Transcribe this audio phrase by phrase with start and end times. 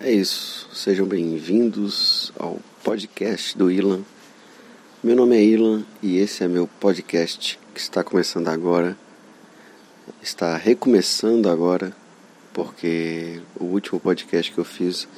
[0.00, 4.02] É isso, sejam bem-vindos ao podcast do Ilan.
[5.02, 8.96] Meu nome é Ilan e esse é meu podcast que está começando agora.
[10.22, 11.92] Está recomeçando agora,
[12.54, 15.08] porque o último podcast que eu fiz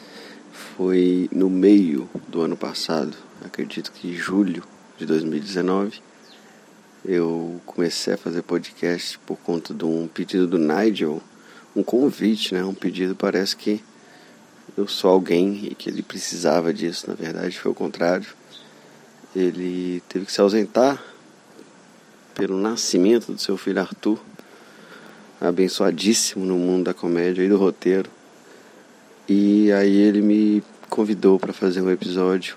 [0.51, 4.65] foi no meio do ano passado, acredito que julho
[4.97, 6.01] de 2019.
[7.05, 11.21] Eu comecei a fazer podcast por conta de um pedido do Nigel,
[11.77, 12.65] um convite, né?
[12.65, 13.83] Um pedido, parece que
[14.77, 18.27] eu sou alguém e que ele precisava disso, na verdade foi o contrário.
[19.35, 21.03] Ele teve que se ausentar
[22.35, 24.19] pelo nascimento do seu filho Arthur,
[25.41, 28.11] abençoadíssimo no mundo da comédia e do roteiro.
[29.29, 32.57] E aí ele me convidou para fazer um episódio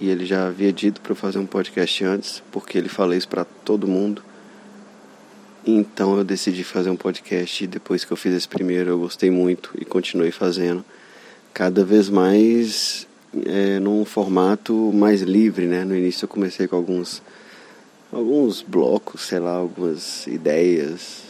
[0.00, 3.28] e ele já havia dito para eu fazer um podcast antes, porque ele fala isso
[3.28, 4.22] para todo mundo.
[5.66, 9.30] Então eu decidi fazer um podcast e depois que eu fiz esse primeiro eu gostei
[9.30, 10.84] muito e continuei fazendo
[11.54, 13.06] cada vez mais
[13.46, 15.84] é, num formato mais livre, né?
[15.84, 17.22] No início eu comecei com alguns
[18.12, 21.22] alguns blocos, sei lá, algumas ideias,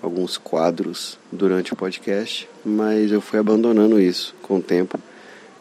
[0.00, 4.98] alguns quadros durante o podcast, mas eu fui abandonando isso com o tempo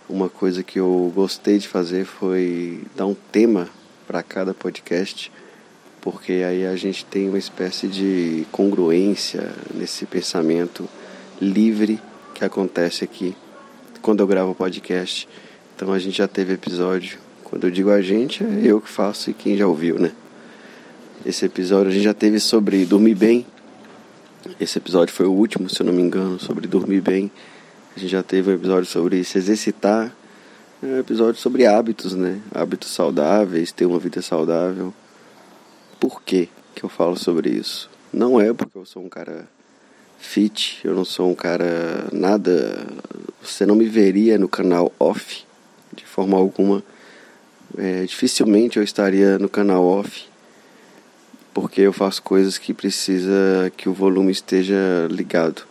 [0.07, 3.67] uma coisa que eu gostei de fazer foi dar um tema
[4.05, 5.31] para cada podcast,
[5.99, 10.87] porque aí a gente tem uma espécie de congruência nesse pensamento
[11.41, 11.99] livre
[12.35, 13.35] que acontece aqui
[14.05, 15.27] quando eu gravo podcast.
[15.75, 17.17] Então a gente já teve episódio.
[17.43, 20.11] Quando eu digo a gente, é eu que faço e quem já ouviu, né?
[21.25, 23.47] Esse episódio a gente já teve sobre dormir bem.
[24.59, 27.31] Esse episódio foi o último, se eu não me engano, sobre dormir bem.
[27.97, 30.15] A gente já teve um episódio sobre se exercitar,
[30.83, 32.39] é um episódio sobre hábitos, né?
[32.53, 34.93] Hábitos saudáveis, ter uma vida saudável.
[35.99, 37.89] Por que que eu falo sobre isso?
[38.13, 39.47] Não é porque eu sou um cara
[40.19, 42.85] fit, eu não sou um cara nada.
[43.45, 45.45] Você não me veria no canal off
[45.95, 46.83] de forma alguma.
[47.77, 50.27] É, dificilmente eu estaria no canal off
[51.55, 55.65] porque eu faço coisas que precisa que o volume esteja ligado.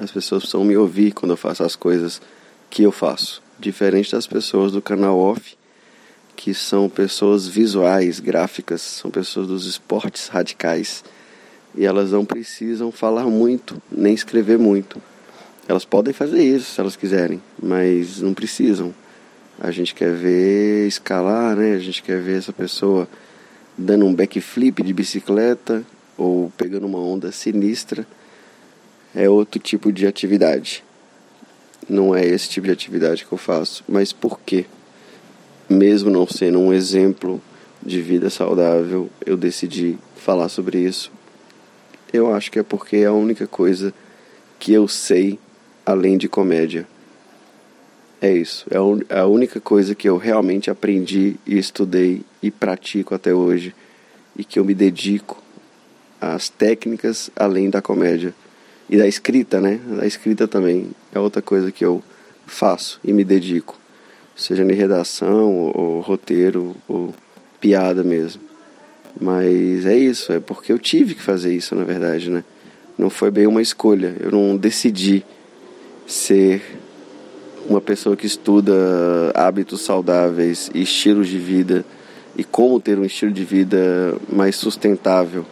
[0.00, 2.22] As pessoas precisam me ouvir quando eu faço as coisas
[2.70, 3.42] que eu faço.
[3.58, 5.56] Diferente das pessoas do canal off,
[6.36, 11.02] que são pessoas visuais, gráficas, são pessoas dos esportes radicais.
[11.74, 15.02] E elas não precisam falar muito, nem escrever muito.
[15.68, 18.94] Elas podem fazer isso se elas quiserem, mas não precisam.
[19.58, 21.74] A gente quer ver escalar, né?
[21.74, 23.08] A gente quer ver essa pessoa
[23.76, 25.84] dando um backflip de bicicleta
[26.16, 28.06] ou pegando uma onda sinistra
[29.14, 30.84] é outro tipo de atividade.
[31.88, 33.82] Não é esse tipo de atividade que eu faço.
[33.88, 34.66] Mas por quê?
[35.70, 37.40] Mesmo não sendo um exemplo
[37.82, 41.10] de vida saudável, eu decidi falar sobre isso.
[42.12, 43.94] Eu acho que é porque é a única coisa
[44.58, 45.38] que eu sei
[45.86, 46.86] além de comédia.
[48.20, 48.66] É isso.
[48.70, 48.76] É
[49.18, 53.72] a única coisa que eu realmente aprendi e estudei e pratico até hoje
[54.36, 55.40] e que eu me dedico
[56.20, 58.34] às técnicas além da comédia.
[58.88, 59.80] E da escrita, né?
[59.96, 62.02] Da escrita também é outra coisa que eu
[62.46, 63.78] faço e me dedico.
[64.34, 67.14] Seja em redação, ou roteiro, ou
[67.60, 68.42] piada mesmo.
[69.20, 72.44] Mas é isso, é porque eu tive que fazer isso, na verdade, né?
[72.98, 74.14] Não foi bem uma escolha.
[74.20, 75.24] Eu não decidi
[76.06, 76.62] ser
[77.68, 78.72] uma pessoa que estuda
[79.34, 81.84] hábitos saudáveis e estilos de vida
[82.36, 85.44] e como ter um estilo de vida mais sustentável.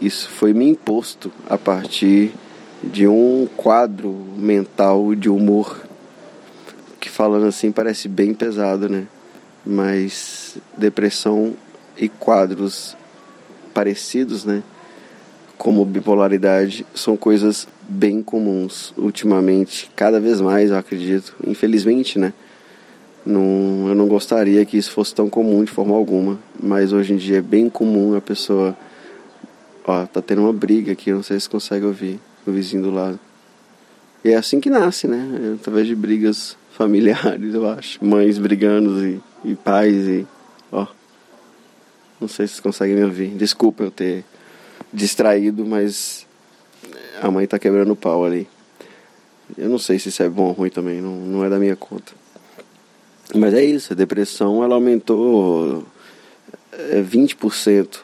[0.00, 2.32] Isso foi me imposto a partir
[2.82, 5.80] de um quadro mental de humor
[6.98, 9.06] que falando assim parece bem pesado, né?
[9.64, 11.54] Mas depressão
[11.96, 12.96] e quadros
[13.72, 14.62] parecidos, né?
[15.60, 21.36] Como bipolaridade são coisas bem comuns ultimamente, cada vez mais, eu acredito.
[21.46, 22.32] Infelizmente, né?
[23.26, 27.18] Não, eu não gostaria que isso fosse tão comum de forma alguma, mas hoje em
[27.18, 28.74] dia é bem comum a pessoa.
[29.84, 33.20] Ó, tá tendo uma briga aqui, não sei se consegue ouvir o vizinho do lado.
[34.24, 35.56] E é assim que nasce, né?
[35.60, 38.02] Através de brigas familiares, eu acho.
[38.02, 40.26] Mães brigando e, e pais e.
[40.72, 40.86] Ó.
[42.18, 43.28] Não sei se vocês conseguem me ouvir.
[43.36, 44.24] Desculpa eu ter
[44.92, 46.26] distraído, mas
[47.20, 48.48] a mãe tá quebrando o pau ali.
[49.56, 51.76] Eu não sei se isso é bom ou ruim também, não, não é da minha
[51.76, 52.12] conta.
[53.34, 55.86] Mas é isso, a depressão ela aumentou
[56.72, 58.00] é, 20%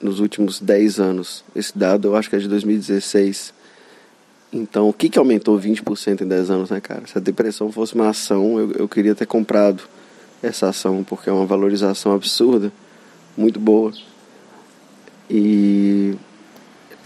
[0.00, 1.44] nos últimos 10 anos.
[1.54, 3.52] Esse dado eu acho que é de 2016.
[4.52, 7.06] Então, o que, que aumentou 20% em 10 anos, né, cara?
[7.06, 9.82] Se a depressão fosse uma ação, eu, eu queria ter comprado
[10.42, 12.72] essa ação, porque é uma valorização absurda,
[13.36, 13.92] muito boa.
[15.28, 16.16] E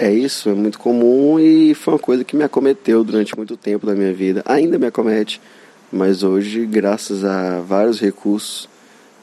[0.04, 3.86] é isso, é muito comum e foi uma coisa que me acometeu durante muito tempo
[3.86, 4.42] da minha vida.
[4.44, 5.40] Ainda me acomete,
[5.90, 8.68] Mas hoje, graças a vários recursos,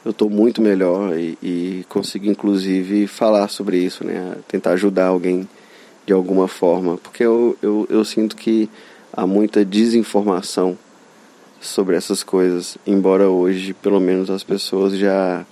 [0.04, 4.38] eu estou muito melhor e, e consigo inclusive falar sobre isso, né?
[4.48, 5.48] Tentar ajudar alguém
[6.08, 8.70] de alguma forma, porque eu, eu, eu sinto que
[9.14, 10.78] há muita desinformação
[11.60, 15.46] sobre essas coisas, embora hoje pelo menos as pessoas já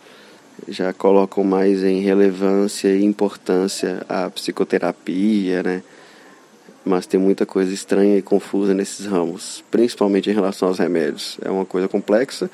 [0.67, 5.83] já colocam mais em relevância e importância a psicoterapia, né?
[6.83, 11.37] Mas tem muita coisa estranha e confusa nesses ramos, principalmente em relação aos remédios.
[11.41, 12.49] É uma coisa complexa,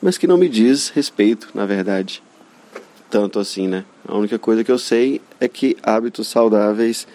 [0.00, 2.22] mas que não me diz respeito, na verdade.
[3.10, 3.84] Tanto assim, né?
[4.06, 7.06] A única coisa que eu sei é que hábitos saudáveis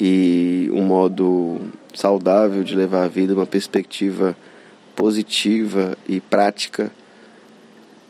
[0.00, 1.60] e um modo
[1.92, 4.36] saudável de levar a vida, uma perspectiva
[4.94, 6.90] positiva e prática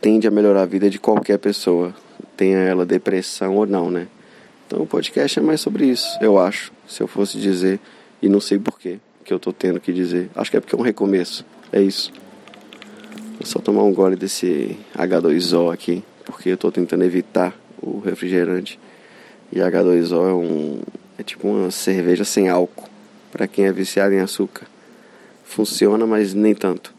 [0.05, 1.95] tende a melhorar a vida de qualquer pessoa,
[2.37, 4.07] tenha ela depressão ou não, né?
[4.67, 7.81] Então o podcast é mais sobre isso, eu acho, se eu fosse dizer,
[8.21, 10.29] e não sei porquê que eu tô tendo que dizer.
[10.35, 11.43] Acho que é porque é um recomeço,
[11.73, 12.13] é isso.
[13.39, 18.79] Vou só tomar um gole desse H2O aqui, porque eu tô tentando evitar o refrigerante.
[19.51, 20.81] E H2O é um
[21.19, 22.91] é tipo uma cerveja sem álcool,
[23.33, 24.67] para quem é viciado em açúcar.
[25.45, 26.93] Funciona, mas nem tanto.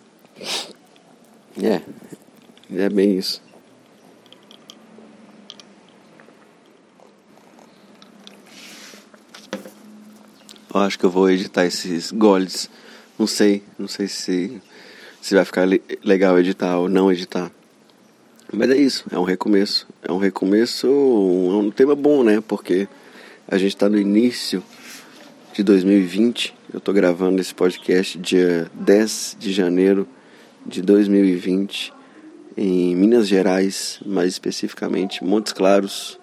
[1.61, 1.81] É,
[2.73, 3.41] é bem isso.
[10.73, 12.69] Eu acho que eu vou editar esses goles.
[13.17, 14.61] Não sei, não sei se,
[15.21, 15.65] se vai ficar
[16.03, 17.49] legal editar ou não editar.
[18.51, 19.87] Mas é isso, é um recomeço.
[20.03, 22.43] É um recomeço, é um tema bom, né?
[22.45, 22.89] Porque
[23.47, 24.61] a gente está no início
[25.53, 26.53] de 2020.
[26.73, 30.05] Eu estou gravando esse podcast dia 10 de janeiro
[30.65, 31.94] de 2020
[32.57, 36.19] em Minas Gerais, mais especificamente Montes Claros,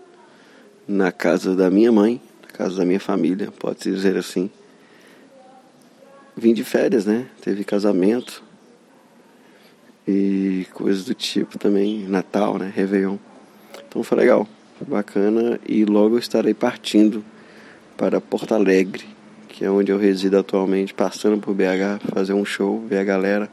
[0.89, 4.51] na casa da minha mãe, na casa da minha família, pode-se dizer assim.
[6.35, 7.27] Vim de férias, né?
[7.43, 8.43] Teve casamento
[10.09, 12.73] e coisas do tipo também, Natal, né?
[12.75, 13.19] Réveillon.
[13.87, 14.49] Então foi legal,
[14.79, 17.23] foi bacana e logo eu estarei partindo
[17.97, 19.05] para Porto Alegre,
[19.49, 23.51] que é onde eu resido atualmente, passando por BH, fazer um show, ver a galera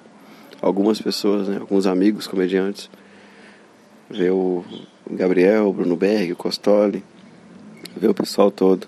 [0.62, 2.90] algumas pessoas, né, alguns amigos comediantes,
[4.10, 4.64] ver o
[5.10, 7.04] Gabriel, o Bruno Berg, o Costoli,
[7.96, 8.88] ver o pessoal todo.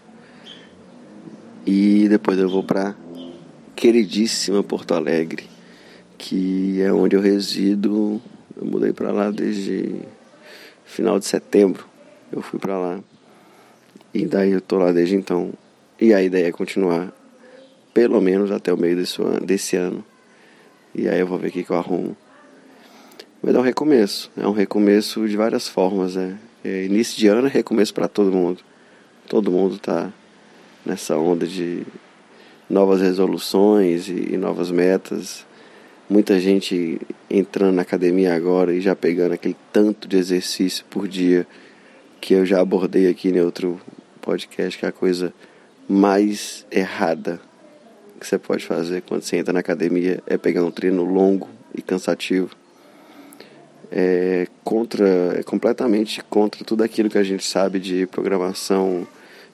[1.66, 2.96] E depois eu vou para
[3.76, 5.46] queridíssima Porto Alegre,
[6.18, 8.22] que é onde eu resido.
[8.56, 10.02] Eu mudei para lá desde
[10.86, 11.86] final de setembro.
[12.32, 13.00] Eu fui para lá.
[14.14, 15.54] E daí eu tô lá desde então.
[16.00, 17.14] E a ideia é continuar
[17.94, 20.04] pelo menos até o meio desse ano, desse ano
[20.94, 22.16] e aí eu vou ver o que, que eu arrumo.
[23.42, 24.32] Vai dar um recomeço.
[24.38, 26.38] É um recomeço de várias formas, né?
[26.64, 28.62] É, início de ano é recomeço para todo mundo.
[29.28, 30.12] Todo mundo tá
[30.86, 31.84] nessa onda de
[32.70, 35.46] novas resoluções e, e novas metas.
[36.10, 37.00] Muita gente
[37.30, 41.48] entrando na academia agora e já pegando aquele tanto de exercício por dia
[42.20, 43.80] que eu já abordei aqui em outro
[44.22, 45.34] podcast, que é a coisa
[45.90, 47.42] mais errada
[48.22, 51.82] que você pode fazer quando você entra na academia é pegar um treino longo e
[51.82, 52.52] cansativo.
[53.92, 59.08] É, contra, é completamente contra tudo aquilo que a gente sabe de programação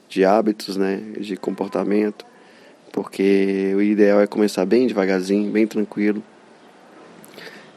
[0.10, 2.26] de hábitos, né, de comportamento,
[2.92, 6.22] porque o ideal é começar bem devagarzinho, bem tranquilo.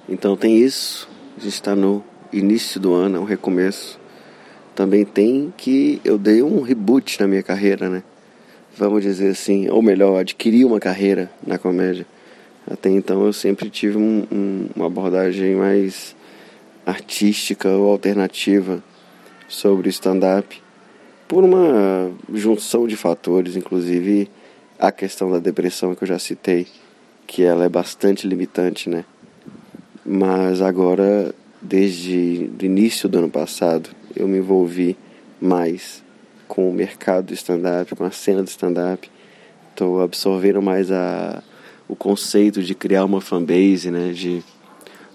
[0.09, 3.99] Então tem isso, a gente está no início do ano, é um recomeço.
[4.75, 8.03] Também tem que eu dei um reboot na minha carreira, né?
[8.77, 12.07] Vamos dizer assim, ou melhor, adquirir uma carreira na comédia.
[12.71, 16.15] Até então eu sempre tive um, um, uma abordagem mais
[16.87, 18.83] artística ou alternativa
[19.49, 20.63] sobre stand-up,
[21.27, 24.29] por uma junção de fatores, inclusive
[24.79, 26.67] a questão da depressão que eu já citei,
[27.27, 29.05] que ela é bastante limitante, né?
[30.05, 34.97] Mas agora, desde o início do ano passado, eu me envolvi
[35.41, 36.03] mais
[36.51, 39.09] com o mercado do stand-up, com a cena do stand-up.
[39.71, 41.45] Estou absorvendo mais a,
[41.89, 44.13] o conceito de criar uma fanbase, né?
[44.13, 44.43] De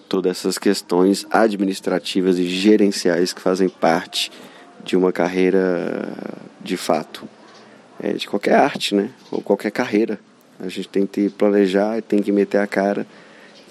[0.07, 4.31] todas essas questões administrativas e gerenciais que fazem parte
[4.85, 6.07] de uma carreira
[6.63, 7.27] de fato.
[7.99, 9.09] É, de qualquer arte, né?
[9.29, 10.17] Ou qualquer carreira.
[10.57, 13.05] A gente tem que planejar, tem que meter a cara,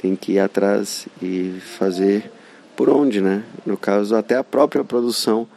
[0.03, 2.31] tem que ir atrás e fazer
[2.77, 3.43] por onde, né?
[3.65, 5.49] No caso, até a própria produção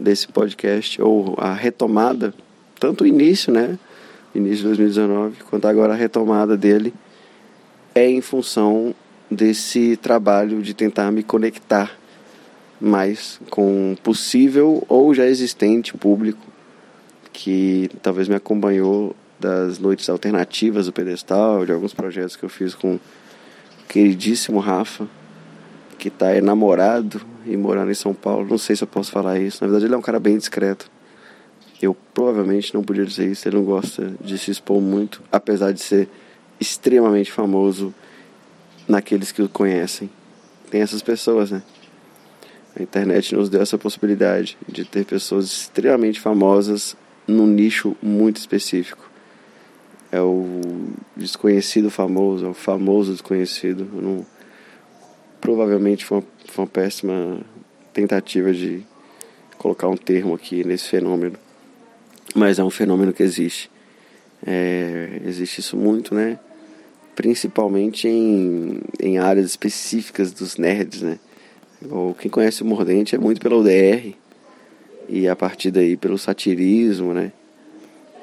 [0.00, 2.34] desse podcast, ou a retomada,
[2.78, 3.78] tanto o início, né?
[4.34, 6.94] Início de 2019, quanto agora a retomada dele,
[7.94, 8.94] é em função
[9.30, 11.96] desse trabalho de tentar me conectar
[12.80, 16.40] mais com possível ou já existente público
[17.32, 22.74] que talvez me acompanhou das noites alternativas do pedestal, de alguns projetos que eu fiz
[22.74, 22.98] com
[23.88, 25.06] queridíssimo Rafa,
[25.98, 28.46] que está enamorado e morando em São Paulo.
[28.48, 29.62] Não sei se eu posso falar isso.
[29.62, 30.90] Na verdade, ele é um cara bem discreto.
[31.80, 33.48] Eu provavelmente não podia dizer isso.
[33.48, 36.08] Ele não gosta de se expor muito, apesar de ser
[36.60, 37.94] extremamente famoso
[38.86, 40.10] naqueles que o conhecem.
[40.70, 41.62] Tem essas pessoas, né?
[42.78, 49.10] A internet nos deu essa possibilidade de ter pessoas extremamente famosas num nicho muito específico.
[50.12, 50.60] É o
[51.16, 53.88] desconhecido famoso, é o famoso desconhecido.
[53.92, 54.26] Não...
[55.40, 57.40] Provavelmente foi uma, foi uma péssima
[57.92, 58.82] tentativa de
[59.58, 61.36] colocar um termo aqui nesse fenômeno,
[62.34, 63.70] mas é um fenômeno que existe.
[64.46, 66.38] É, existe isso muito, né?
[67.14, 71.18] Principalmente em, em áreas específicas dos nerds, né?
[72.18, 74.14] quem conhece o Mordente é muito pela UDR
[75.08, 77.32] e a partir daí pelo satirismo, né?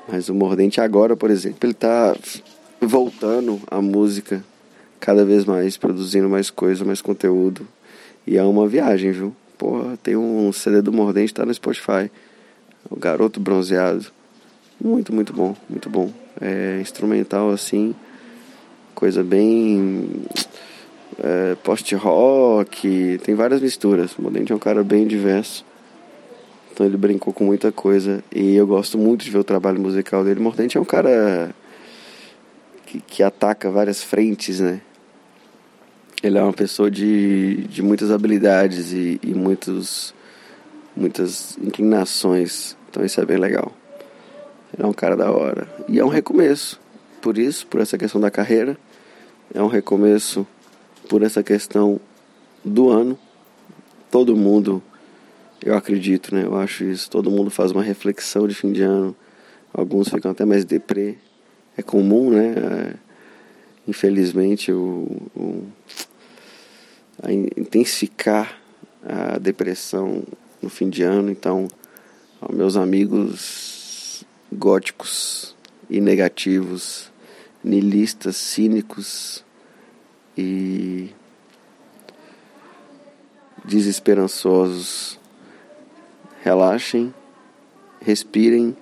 [0.08, 2.16] Mas o Mordente agora, por exemplo, ele está
[2.80, 4.44] voltando à música
[5.00, 7.68] cada vez mais, produzindo mais coisa, mais conteúdo.
[8.26, 9.36] E é uma viagem, viu?
[9.58, 12.12] Porra, tem um CD do Mordente, tá no Spotify.
[12.90, 14.06] O Garoto Bronzeado.
[14.80, 16.12] Muito, muito bom, muito bom.
[16.40, 17.96] É instrumental assim,
[18.94, 20.10] coisa bem
[21.20, 24.16] é, post-rock, tem várias misturas.
[24.18, 25.66] O Modente é um cara bem diverso.
[26.72, 28.24] Então ele brincou com muita coisa.
[28.32, 30.40] E eu gosto muito de ver o trabalho musical dele.
[30.40, 31.50] Mordente é um cara
[32.86, 34.82] que, que ataca várias frentes, né?
[36.24, 40.14] Ele é uma pessoa de, de muitas habilidades e, e muitos,
[40.96, 42.76] muitas inclinações.
[42.90, 43.72] Então isso é bem legal.
[44.74, 45.68] Ele é um cara da hora.
[45.88, 46.80] E é um recomeço.
[47.22, 48.78] Por isso, por essa questão da carreira.
[49.54, 50.46] É um recomeço
[51.08, 52.00] por essa questão
[52.66, 53.18] do ano.
[54.10, 54.82] Todo mundo,
[55.64, 56.46] eu acredito, né?
[56.46, 57.10] Eu acho isso.
[57.10, 59.16] Todo mundo faz uma reflexão de fim de ano.
[59.74, 61.16] Alguns ficam até mais deprê.
[61.78, 62.56] É comum, né?
[62.58, 63.07] É,
[63.88, 65.64] infelizmente, o, o
[67.24, 68.60] a intensificar
[69.04, 70.24] a depressão
[70.62, 71.32] no fim de ano.
[71.32, 71.68] Então,
[72.54, 75.56] meus amigos góticos
[75.90, 77.12] e negativos,
[77.64, 79.44] nilistas, cínicos,
[80.38, 81.10] e
[83.66, 85.20] desesperançosos.
[86.44, 87.14] Relaxem,
[88.00, 88.78] respirem,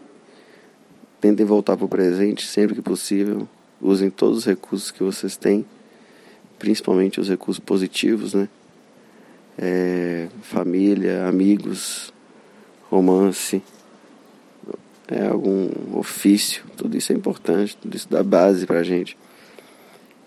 [1.20, 3.48] tentem voltar para o presente sempre que possível.
[3.86, 5.64] Usem todos os recursos que vocês têm,
[6.58, 8.50] principalmente os recursos positivos, né?
[9.60, 12.12] É, família, amigos,
[12.90, 13.62] romance,
[15.08, 19.16] é, algum ofício, tudo isso é importante, tudo isso dá base para a gente.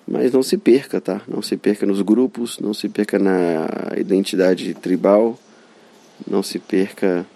[0.06, 1.20] Mas não se perca, tá?
[1.26, 3.66] Não se perca nos grupos, não se perca na
[3.98, 5.36] identidade tribal,
[6.30, 7.26] não se perca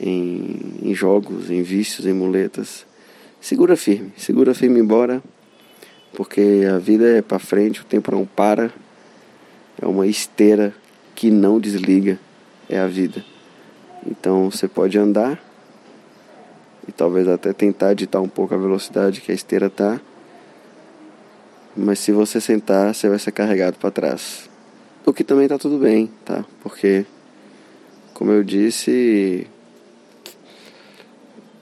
[0.00, 2.86] em, em jogos, em vícios, em muletas.
[3.42, 5.22] Segura firme, segura firme embora,
[6.14, 8.72] porque a vida é para frente, o tempo não para.
[9.80, 10.74] É uma esteira
[11.14, 12.18] que não desliga,
[12.68, 13.24] é a vida.
[14.06, 15.42] Então você pode andar
[16.86, 20.00] e talvez até tentar ditar um pouco a velocidade que a esteira está
[21.76, 24.48] mas se você sentar, você vai ser carregado para trás.
[25.04, 26.44] O que também tá tudo bem, tá?
[26.62, 27.04] Porque,
[28.12, 29.46] como eu disse,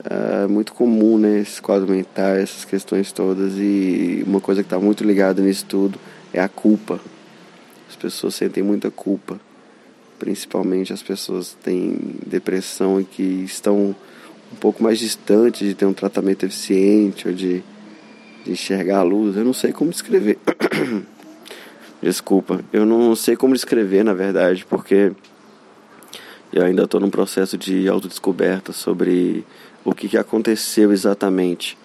[0.05, 1.41] é muito comum, né?
[1.41, 3.55] Esses quadros mentais, essas questões todas.
[3.57, 5.99] E uma coisa que está muito ligada nisso tudo
[6.33, 7.01] é a culpa.
[7.89, 9.41] As pessoas sentem muita culpa.
[10.19, 13.95] Principalmente as pessoas que têm depressão e que estão
[14.53, 17.63] um pouco mais distantes de ter um tratamento eficiente ou de
[18.45, 19.37] de enxergar a luz.
[19.37, 20.39] Eu não sei como descrever.
[22.03, 25.13] Desculpa, eu não sei como descrever, na verdade, porque
[26.53, 29.45] eu ainda estou num processo de autodescoberta sobre
[29.85, 31.79] o que, que aconteceu exatamente.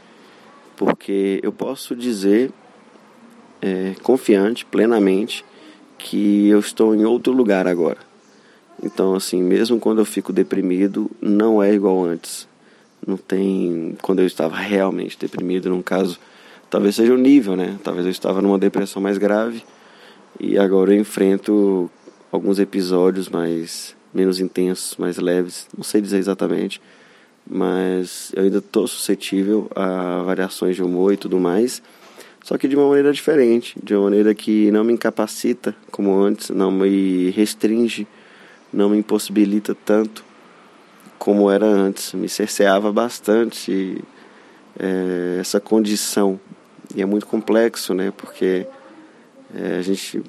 [0.76, 2.52] Porque eu posso dizer,
[3.62, 5.44] é, confiante, plenamente,
[5.98, 7.98] que eu estou em outro lugar agora.
[8.84, 12.48] Então, assim, mesmo quando eu fico deprimido, não é igual antes.
[13.06, 13.98] Não tem.
[14.02, 16.20] Quando eu estava realmente deprimido, num caso
[16.70, 17.78] talvez seja o nível, né?
[17.84, 19.64] Talvez eu estava numa depressão mais grave
[20.40, 21.90] e agora eu enfrento
[22.32, 26.82] alguns episódios mais menos intensos, mais leves, não sei dizer exatamente,
[27.50, 31.82] mas eu ainda estou suscetível a variações de humor e tudo mais,
[32.44, 36.50] só que de uma maneira diferente, de uma maneira que não me incapacita como antes,
[36.50, 38.08] não me restringe,
[38.72, 40.24] não me impossibilita tanto
[41.18, 44.02] como era antes, me cerceava bastante
[44.80, 46.40] é, essa condição
[46.96, 48.14] e é muito complexo, né?
[48.16, 48.66] Porque
[49.54, 50.22] é, a gente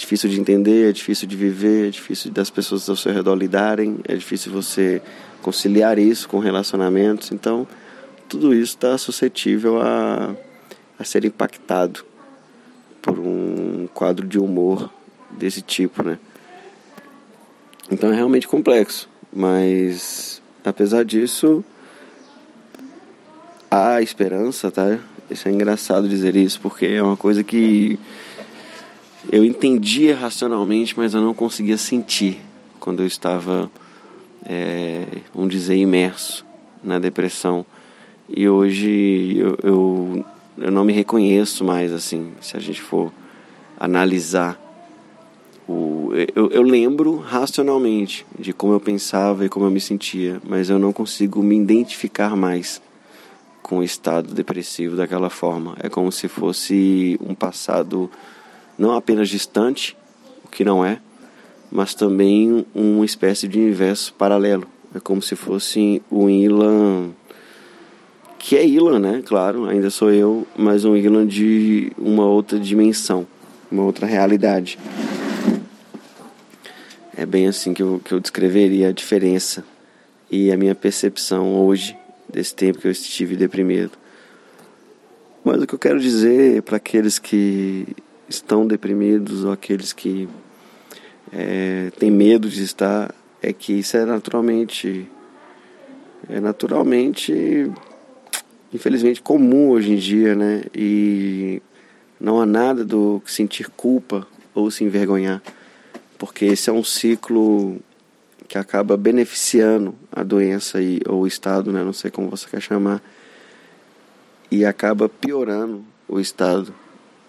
[0.00, 3.98] difícil de entender, é difícil de viver, é difícil das pessoas ao seu redor lidarem,
[4.08, 5.00] é difícil você
[5.42, 7.30] conciliar isso com relacionamentos.
[7.32, 7.66] Então,
[8.28, 10.34] tudo isso está suscetível a,
[10.98, 12.04] a ser impactado
[13.02, 14.90] por um quadro de humor
[15.30, 16.18] desse tipo, né?
[17.90, 21.64] Então é realmente complexo, mas apesar disso
[23.70, 24.98] há esperança, tá?
[25.30, 27.98] Isso é engraçado dizer isso, porque é uma coisa que
[29.28, 32.40] eu entendia racionalmente, mas eu não conseguia sentir
[32.78, 33.70] quando eu estava,
[34.44, 36.46] é, vamos dizer, imerso
[36.82, 37.66] na depressão.
[38.28, 40.24] E hoje eu, eu,
[40.56, 43.12] eu não me reconheço mais, assim, se a gente for
[43.78, 44.58] analisar.
[45.68, 50.70] O, eu, eu lembro racionalmente de como eu pensava e como eu me sentia, mas
[50.70, 52.80] eu não consigo me identificar mais
[53.62, 55.76] com o estado depressivo daquela forma.
[55.80, 58.10] É como se fosse um passado
[58.80, 59.94] não apenas distante,
[60.42, 60.98] o que não é,
[61.70, 64.66] mas também uma espécie de universo paralelo.
[64.94, 67.10] É como se fosse o Ilan,
[68.38, 69.22] que é Ilan, né?
[69.24, 73.26] Claro, ainda sou eu, mas um Ilan de uma outra dimensão,
[73.70, 74.78] uma outra realidade.
[77.14, 79.62] É bem assim que eu, que eu descreveria a diferença
[80.30, 81.94] e a minha percepção hoje
[82.26, 83.92] desse tempo que eu estive deprimido.
[85.44, 87.86] Mas o que eu quero dizer para aqueles que
[88.30, 90.28] estão deprimidos ou aqueles que
[91.32, 95.06] é, têm medo de estar é que isso é naturalmente
[96.28, 97.70] é naturalmente
[98.72, 100.62] infelizmente comum hoje em dia, né?
[100.74, 101.60] E
[102.20, 105.42] não há nada do que sentir culpa ou se envergonhar,
[106.18, 107.80] porque esse é um ciclo
[108.46, 111.84] que acaba beneficiando a doença e, ou o estado, né?
[111.84, 113.00] não sei como você quer chamar,
[114.50, 116.74] e acaba piorando o estado.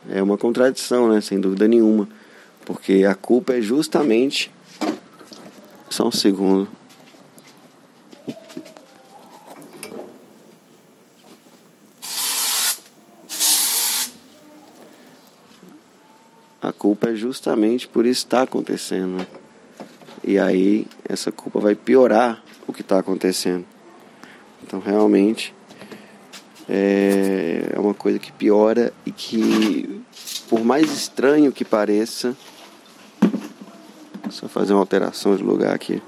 [0.09, 1.21] É uma contradição, né?
[1.21, 2.07] sem dúvida nenhuma,
[2.65, 4.51] porque a culpa é justamente.
[5.89, 6.67] Só um segundo.
[16.61, 19.17] A culpa é justamente por isso estar acontecendo.
[19.17, 19.27] Né?
[20.23, 23.65] E aí essa culpa vai piorar o que está acontecendo.
[24.63, 25.53] Então realmente
[26.73, 30.01] é, é uma coisa que piora e que,
[30.47, 32.33] por mais estranho que pareça,
[34.29, 36.01] só fazer uma alteração de lugar aqui.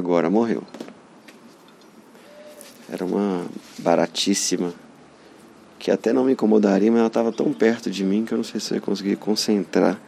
[0.00, 0.62] Agora morreu.
[2.90, 3.46] Era uma
[3.78, 4.74] baratíssima
[5.78, 8.44] que até não me incomodaria, mas ela estava tão perto de mim que eu não
[8.44, 9.98] sei se eu ia conseguir concentrar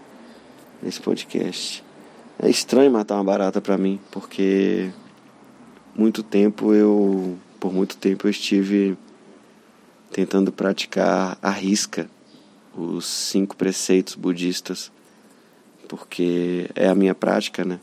[0.82, 1.84] nesse podcast.
[2.38, 4.90] É estranho matar uma barata para mim, porque
[5.94, 8.98] muito tempo eu, por muito tempo eu estive
[10.10, 12.08] tentando praticar à risca
[12.76, 14.90] os cinco preceitos budistas,
[15.88, 17.78] porque é a minha prática, né?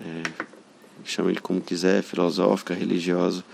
[0.00, 0.46] É,
[1.04, 3.44] chama ele como quiser, filosófica, religiosa.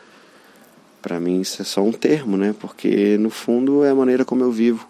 [1.01, 2.55] Para mim isso é só um termo, né?
[2.59, 4.87] Porque no fundo é a maneira como eu vivo.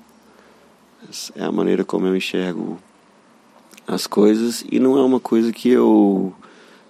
[1.34, 2.78] É a maneira como eu enxergo
[3.86, 6.34] as coisas e não é uma coisa que eu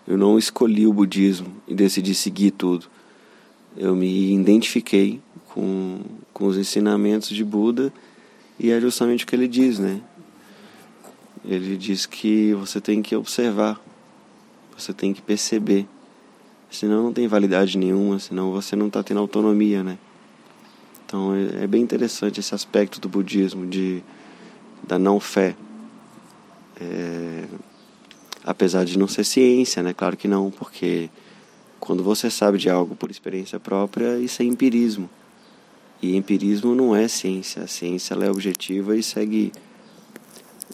[0.07, 2.87] eu não escolhi o budismo e decidi seguir tudo.
[3.77, 6.01] Eu me identifiquei com,
[6.33, 7.93] com os ensinamentos de Buda
[8.59, 10.01] e é justamente o que ele diz, né?
[11.45, 13.81] Ele diz que você tem que observar
[14.77, 15.87] você tem que perceber.
[16.71, 19.99] Senão não tem validade nenhuma, senão você não está tendo autonomia, né?
[21.07, 24.03] Então é, é, bem interessante esse aspecto do budismo, de,
[24.83, 25.57] da não fé.
[26.81, 27.45] É,
[28.45, 29.95] apesar de não ser ciência, né?
[29.95, 31.09] Claro que não, porque
[31.79, 35.09] quando você sabe de algo por experiência própria, isso é empirismo.
[36.03, 37.63] E empirismo não é ciência.
[37.63, 39.53] A ciência é objetiva e segue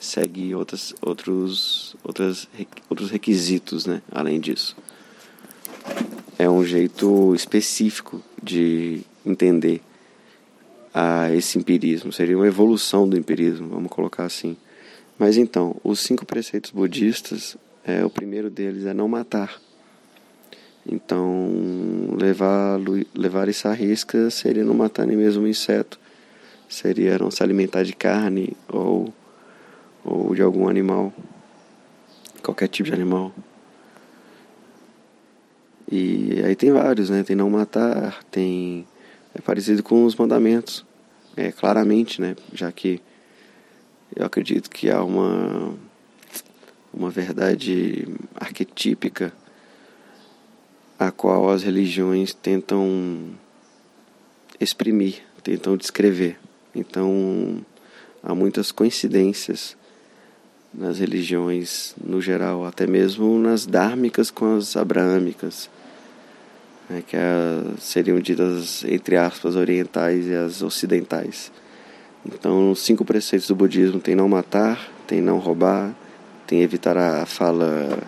[0.02, 2.48] segue outras, outros, outras,
[2.90, 4.02] outros requisitos, né?
[4.10, 4.76] Além disso,
[6.36, 9.80] é um jeito específico de entender
[10.92, 12.12] a esse empirismo.
[12.12, 14.56] Seria uma evolução do empirismo, vamos colocar assim.
[15.16, 19.60] Mas então, os cinco preceitos budistas, é, o primeiro deles é não matar.
[20.84, 22.80] Então, levar,
[23.14, 25.98] levar isso à risca seria não matar nem mesmo um inseto,
[26.68, 29.14] seria não se alimentar de carne ou
[30.04, 31.12] ou de algum animal,
[32.42, 33.32] qualquer tipo de animal.
[35.90, 37.22] E aí tem vários, né?
[37.22, 38.86] Tem não matar, tem.
[39.34, 40.84] É parecido com os mandamentos.
[41.36, 42.36] É, claramente, né?
[42.52, 43.00] Já que
[44.14, 45.74] eu acredito que há uma,
[46.92, 49.32] uma verdade arquetípica
[50.98, 53.30] a qual as religiões tentam
[54.60, 56.38] exprimir, tentam descrever.
[56.74, 57.64] Então,
[58.22, 59.76] há muitas coincidências
[60.74, 65.68] nas religiões no geral, até mesmo nas dármicas com as abraâmicas,
[66.88, 71.52] né, que é, seriam ditas, entre aspas, orientais e as ocidentais.
[72.24, 75.92] Então, os cinco preceitos do budismo tem não matar, tem não roubar,
[76.46, 77.98] tem evitar a fala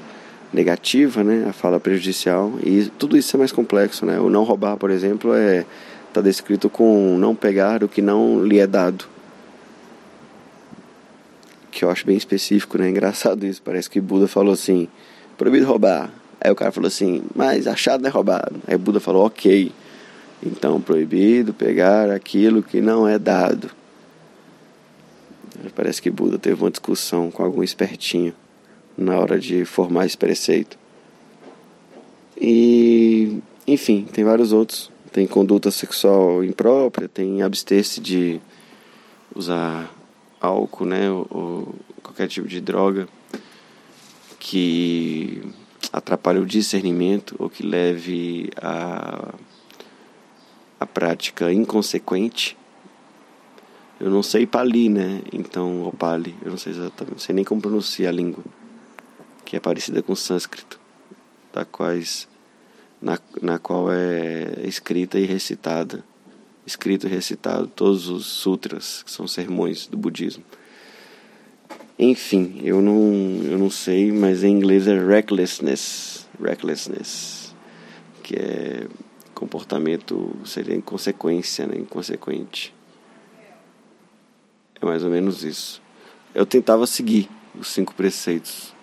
[0.53, 4.21] negativa, né, a fala prejudicial, e tudo isso é mais complexo, né?
[4.21, 5.67] O não roubar, por exemplo, é
[6.09, 9.14] está descrito com não pegar o que não lhe é dado
[11.75, 12.89] que eu acho bem específico, né?
[12.91, 13.61] Engraçado isso.
[13.63, 14.89] Parece que Buda falou assim:
[15.37, 16.11] proibido roubar.
[16.41, 18.57] Aí o cara falou assim: mas achado não é roubado.
[18.67, 19.73] Aí Buda falou: ok.
[20.43, 23.71] Então, proibido pegar aquilo que não é dado.
[25.75, 28.35] Parece que Buda teve uma discussão com algum espertinho
[28.97, 30.77] na hora de formar esse preceito.
[32.39, 34.91] E, enfim, tem vários outros.
[35.13, 38.41] Tem conduta sexual imprópria, tem abster-se de
[39.35, 39.94] usar
[40.45, 43.09] álcool, né, ou, qualquer tipo de droga
[44.39, 45.43] que
[45.93, 49.35] atrapalhe o discernimento ou que leve a,
[50.79, 52.57] a prática inconsequente.
[53.99, 55.23] Eu não sei Pali, né?
[55.33, 58.45] Então, o Pali, eu não sei exatamente, não sei nem como pronuncia a língua,
[59.45, 60.79] que é parecida com o sânscrito,
[61.53, 62.29] da quais,
[63.01, 66.05] na, na qual é escrita e recitada
[66.67, 70.45] escrito e recitado todos os sutras, que são sermões do budismo.
[71.99, 73.13] Enfim, eu não,
[73.45, 77.55] eu não sei, mas em inglês é recklessness, recklessness,
[78.23, 78.87] que é
[79.35, 82.75] comportamento, seria inconsequência, né, inconsequente.
[84.81, 85.83] É mais ou menos isso.
[86.35, 88.75] Eu tentava seguir os cinco preceitos,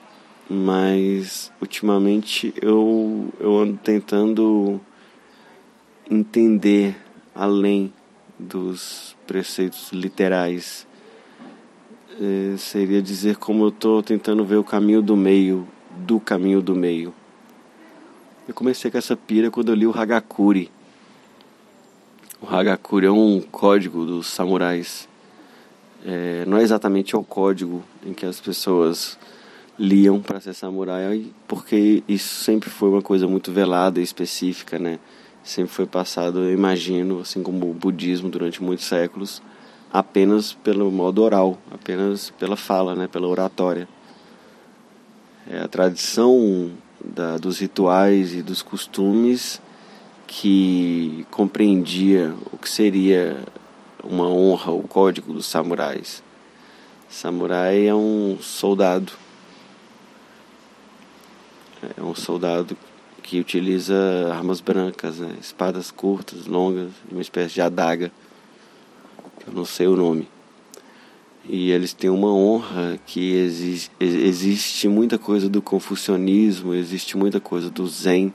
[0.49, 4.79] mas ultimamente eu, eu ando tentando
[6.09, 6.95] entender
[7.35, 7.93] além
[8.37, 10.87] dos preceitos literais.
[12.19, 15.67] É, seria dizer como eu estou tentando ver o caminho do meio,
[15.97, 17.13] do caminho do meio.
[18.47, 20.69] Eu comecei com essa pira quando eu li o Hagakure.
[22.41, 25.07] O Hagakure é um código dos samurais.
[26.05, 29.17] É, não é exatamente o código em que as pessoas
[29.77, 34.99] liam para ser samurai, porque isso sempre foi uma coisa muito velada e específica, né?
[35.43, 39.41] Sempre foi passado, eu imagino, assim como o budismo durante muitos séculos,
[39.91, 43.87] apenas pelo modo oral, apenas pela fala, né, pela oratória.
[45.49, 46.71] É a tradição
[47.03, 49.61] da, dos rituais e dos costumes
[50.27, 53.43] que compreendia o que seria
[54.03, 56.23] uma honra, o código dos samurais.
[57.09, 59.11] Samurai é um soldado.
[61.97, 62.77] É um soldado
[63.21, 63.95] que utiliza
[64.33, 65.35] armas brancas, né?
[65.39, 68.11] espadas curtas, longas, uma espécie de adaga,
[69.47, 70.27] eu não sei o nome.
[71.47, 77.69] E eles têm uma honra que existe, existe muita coisa do confucionismo, existe muita coisa
[77.69, 78.33] do zen,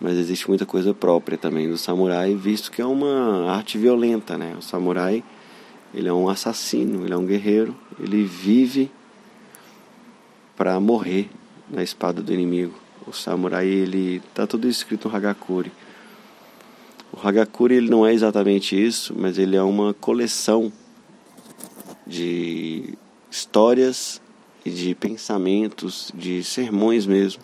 [0.00, 4.54] mas existe muita coisa própria também do samurai, visto que é uma arte violenta, né?
[4.56, 5.24] O samurai,
[5.92, 8.90] ele é um assassino, ele é um guerreiro, ele vive
[10.56, 11.28] para morrer
[11.68, 12.74] na espada do inimigo
[13.06, 15.72] o samurai, ele tá tudo escrito no Hagakure.
[17.12, 20.72] O Hagakure ele não é exatamente isso, mas ele é uma coleção
[22.06, 22.94] de
[23.30, 24.20] histórias
[24.64, 27.42] e de pensamentos, de sermões mesmo,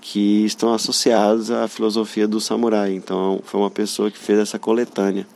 [0.00, 2.94] que estão associados à filosofia do samurai.
[2.94, 5.26] Então, foi uma pessoa que fez essa coletânea.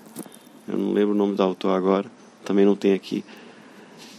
[0.69, 2.11] Eu não lembro o nome do autor agora,
[2.45, 3.25] também não tem aqui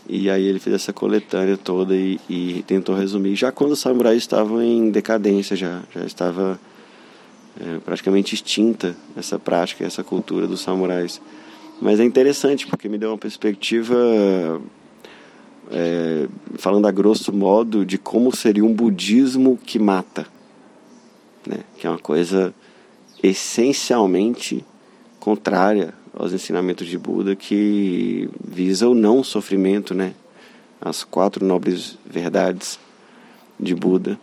[0.07, 3.35] e aí ele fez essa coletânea toda e, e tentou resumir.
[3.35, 6.59] Já quando os samurais estavam em decadência, já, já estava
[7.59, 11.21] é, praticamente extinta essa prática, essa cultura dos samurais.
[11.81, 13.95] Mas é interessante porque me deu uma perspectiva,
[15.71, 20.27] é, falando a grosso modo, de como seria um budismo que mata,
[21.47, 21.59] né?
[21.77, 22.53] que é uma coisa
[23.21, 24.65] essencialmente
[25.19, 30.13] contrária aos ensinamentos de Buda que visa o não sofrimento, né?
[30.79, 32.79] As quatro nobres verdades
[33.59, 34.19] de Buda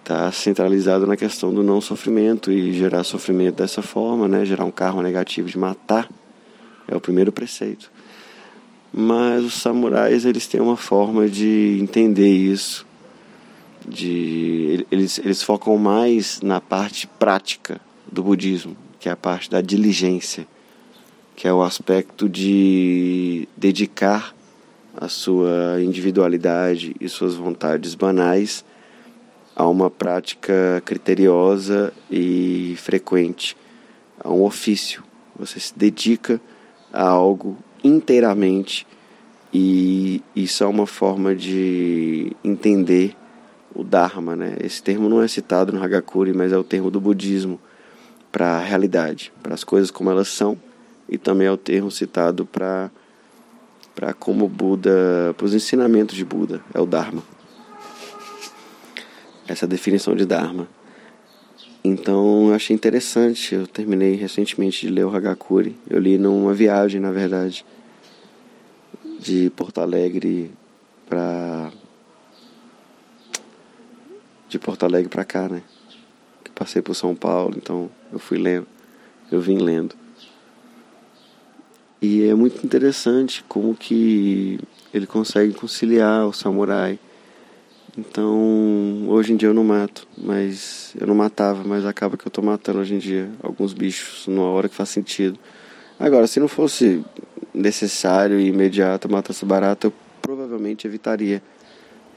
[0.00, 4.44] está centralizado na questão do não sofrimento e gerar sofrimento dessa forma, né?
[4.44, 6.08] Gerar um karma negativo de matar
[6.88, 7.90] é o primeiro preceito.
[8.92, 12.86] Mas os samurais eles têm uma forma de entender isso
[13.86, 17.80] de eles, eles focam mais na parte prática
[18.10, 20.46] do budismo, que é a parte da diligência,
[21.34, 24.34] que é o aspecto de dedicar
[24.96, 28.64] a sua individualidade e suas vontades banais
[29.56, 33.56] a uma prática criteriosa e frequente,
[34.22, 35.02] a um ofício.
[35.38, 36.40] Você se dedica
[36.92, 38.86] a algo inteiramente
[39.52, 43.14] e isso é uma forma de entender
[43.74, 44.56] o Dharma, né?
[44.60, 47.60] Esse termo não é citado no Hagakure, mas é o termo do budismo
[48.30, 50.58] para a realidade, para as coisas como elas são,
[51.08, 52.90] e também é o termo citado para
[53.94, 57.22] para como Buda, para os ensinamentos de Buda, é o Dharma.
[59.46, 60.66] Essa definição de Dharma.
[61.84, 65.76] Então eu achei interessante, eu terminei recentemente de ler o Hagakure.
[65.90, 67.66] Eu li numa viagem, na verdade,
[69.18, 70.50] de Porto Alegre
[71.08, 71.70] para
[74.48, 75.62] de Porto Alegre para cá, né?
[76.44, 78.66] Que passei por São Paulo, então eu fui lendo,
[79.30, 80.01] eu vim lendo.
[82.02, 84.58] E é muito interessante como que
[84.92, 86.98] ele consegue conciliar o samurai.
[87.96, 92.30] Então, hoje em dia eu não mato, mas eu não matava, mas acaba que eu
[92.30, 95.38] tô matando hoje em dia alguns bichos numa hora que faz sentido.
[95.96, 97.04] Agora, se não fosse
[97.54, 101.40] necessário e imediato matar essa barata, eu provavelmente evitaria.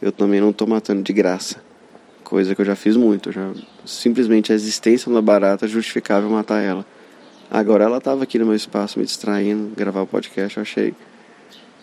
[0.02, 1.64] Eu também não tô matando de graça
[2.26, 3.32] coisa que eu já fiz muito.
[3.32, 3.54] Já
[3.86, 6.84] simplesmente a existência da barata justificava matar ela.
[7.50, 10.94] Agora ela estava aqui no meu espaço me distraindo, gravar o podcast, eu achei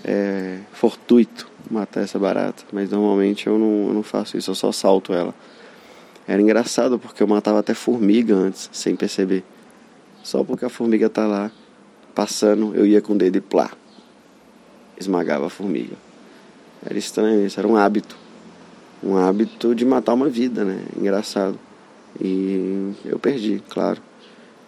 [0.05, 4.72] é, fortuito matar essa barata, mas normalmente eu não, eu não faço isso, eu só
[4.72, 5.35] salto ela.
[6.27, 9.44] Era engraçado porque eu matava até formiga antes, sem perceber.
[10.22, 11.51] Só porque a formiga tá lá
[12.14, 13.70] passando, eu ia com o dedo e plá,
[14.98, 15.96] esmagava a formiga.
[16.85, 18.22] Era estranho isso, era um hábito
[19.03, 20.85] um hábito de matar uma vida, né?
[20.96, 21.59] Engraçado.
[22.20, 24.01] E eu perdi, claro.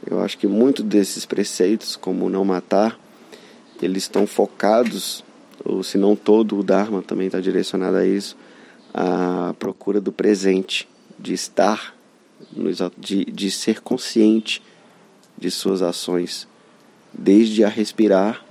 [0.07, 2.99] Eu acho que muitos desses preceitos, como não matar,
[3.81, 5.25] eles estão focados,
[5.65, 8.37] ou se não todo o Dharma também está direcionado a isso,
[8.93, 10.89] a procura do presente,
[11.19, 11.95] de estar,
[12.99, 14.63] de, de ser consciente
[15.37, 16.47] de suas ações,
[17.13, 18.45] desde a respirar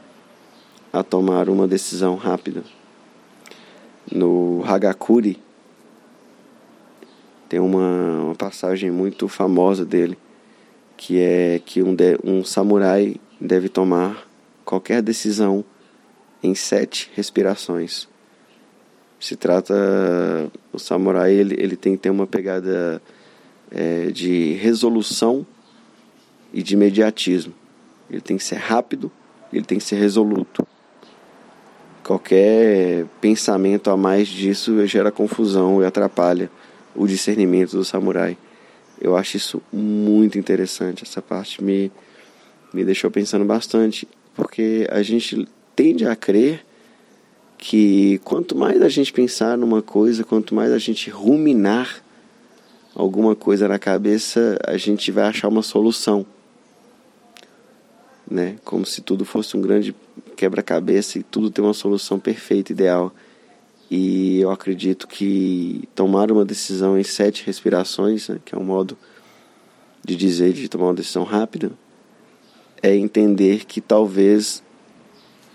[0.92, 2.64] a tomar uma decisão rápida.
[4.12, 5.40] No Hagakure,
[7.50, 10.18] tem uma, uma passagem muito famosa dele,
[11.06, 14.26] que é que um, de, um samurai deve tomar
[14.64, 15.66] qualquer decisão
[16.42, 18.08] em sete respirações.
[19.20, 19.74] Se trata
[20.72, 23.02] o samurai ele, ele tem que ter uma pegada
[23.70, 25.46] é, de resolução
[26.54, 27.54] e de imediatismo.
[28.10, 29.12] Ele tem que ser rápido,
[29.52, 30.66] ele tem que ser resoluto.
[32.02, 36.50] Qualquer pensamento a mais disso gera confusão e atrapalha
[36.96, 38.38] o discernimento do samurai.
[39.04, 41.04] Eu acho isso muito interessante.
[41.04, 41.92] Essa parte me,
[42.74, 46.66] me deixou pensando bastante, porque a gente tende a crer
[47.58, 52.02] que quanto mais a gente pensar numa coisa, quanto mais a gente ruminar
[52.96, 56.26] alguma coisa na cabeça, a gente vai achar uma solução.
[58.30, 58.56] Né?
[58.64, 59.94] Como se tudo fosse um grande
[60.38, 63.14] quebra-cabeça e tudo tem uma solução perfeita, ideal.
[63.96, 68.98] E eu acredito que tomar uma decisão em sete respirações, né, que é um modo
[70.04, 71.72] de dizer de tomar uma decisão rápida,
[72.82, 74.64] é entender que talvez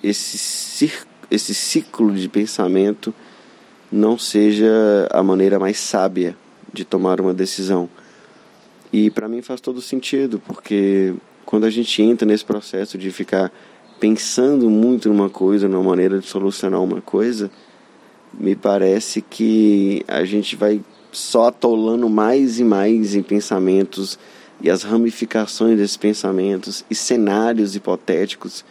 [0.04, 0.92] esse,
[1.28, 3.12] esse ciclo de pensamento
[3.90, 6.36] não seja a maneira mais sábia
[6.72, 7.90] de tomar uma decisão.
[8.92, 11.12] E para mim faz todo sentido, porque
[11.44, 13.52] quando a gente entra nesse processo de ficar
[13.98, 17.50] pensando muito numa coisa, numa maneira de solucionar uma coisa,
[18.32, 20.80] me parece que a gente vai
[21.12, 24.18] só atolando mais e mais em pensamentos
[24.60, 28.64] e as ramificações desses pensamentos e cenários hipotéticos.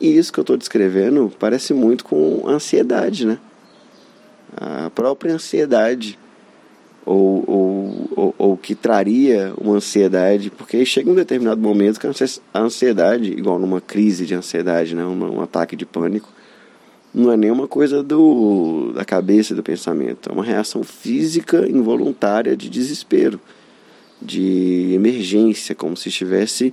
[0.00, 3.38] E isso que eu estou descrevendo parece muito com ansiedade, né?
[4.56, 6.18] A própria ansiedade,
[7.04, 12.60] ou, ou, ou, ou que traria uma ansiedade, porque chega um determinado momento que a
[12.60, 15.04] ansiedade, igual numa crise de ansiedade, né?
[15.04, 16.28] um, um ataque de pânico,
[17.12, 22.70] não é nenhuma coisa do, da cabeça do pensamento, é uma reação física involuntária de
[22.70, 23.40] desespero,
[24.22, 26.72] de emergência, como se estivesse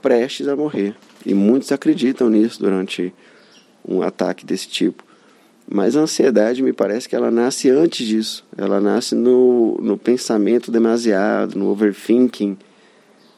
[0.00, 0.94] prestes a morrer.
[1.24, 3.12] E muitos acreditam nisso durante
[3.86, 5.04] um ataque desse tipo.
[5.68, 8.44] Mas a ansiedade me parece que ela nasce antes disso.
[8.56, 12.56] Ela nasce no, no pensamento demasiado, no overthinking.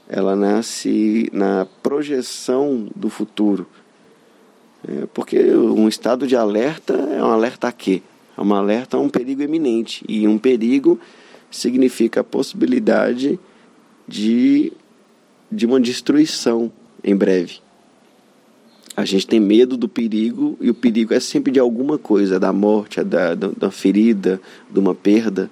[0.07, 3.66] Ela nasce na projeção do futuro.
[4.87, 8.03] É, porque um estado de alerta é um alerta a quê?
[8.37, 10.05] É um alerta a um perigo eminente.
[10.09, 11.01] E um perigo
[11.51, 13.38] significa a possibilidade
[14.07, 14.73] de,
[15.51, 16.71] de uma destruição
[17.03, 17.61] em breve.
[18.97, 22.53] A gente tem medo do perigo e o perigo é sempre de alguma coisa, da
[22.53, 25.49] morte, da, da, da ferida, de uma perda.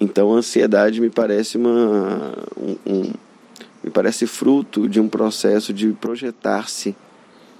[0.00, 3.02] Então a ansiedade me parece uma, um, um,
[3.84, 6.96] me parece fruto de um processo de projetar-se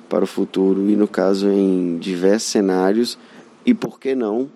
[0.08, 3.18] para o futuro e no caso em diversos cenários.
[3.64, 4.48] E por que não?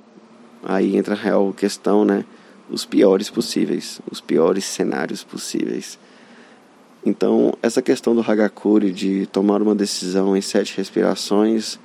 [0.63, 2.25] Aí entra a real questão né?
[2.71, 5.99] Os piores possíveis os piores cenários possíveis.
[7.05, 11.79] Então essa questão do Hagakure de tomar uma decisão em sete respirações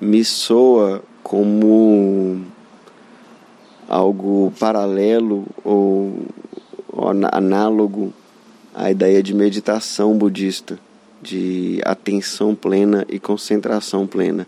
[0.00, 2.44] me soa como
[3.90, 6.22] algo paralelo ou,
[6.88, 8.12] ou análogo
[8.74, 10.78] à ideia de meditação budista,
[11.22, 14.46] de atenção plena e concentração plena,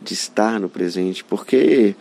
[0.00, 1.94] de estar no presente, porque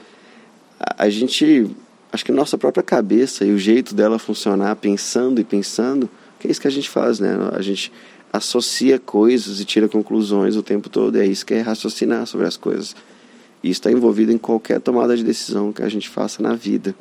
[0.79, 1.69] a gente,
[2.11, 6.51] acho que nossa própria cabeça e o jeito dela funcionar pensando e pensando, que é
[6.51, 7.37] isso que a gente faz, né?
[7.53, 7.91] A gente
[8.31, 12.57] associa coisas e tira conclusões o tempo todo, é isso que é raciocinar sobre as
[12.57, 12.95] coisas.
[13.63, 16.93] Isso está envolvido em qualquer tomada de decisão que a gente faça na vida.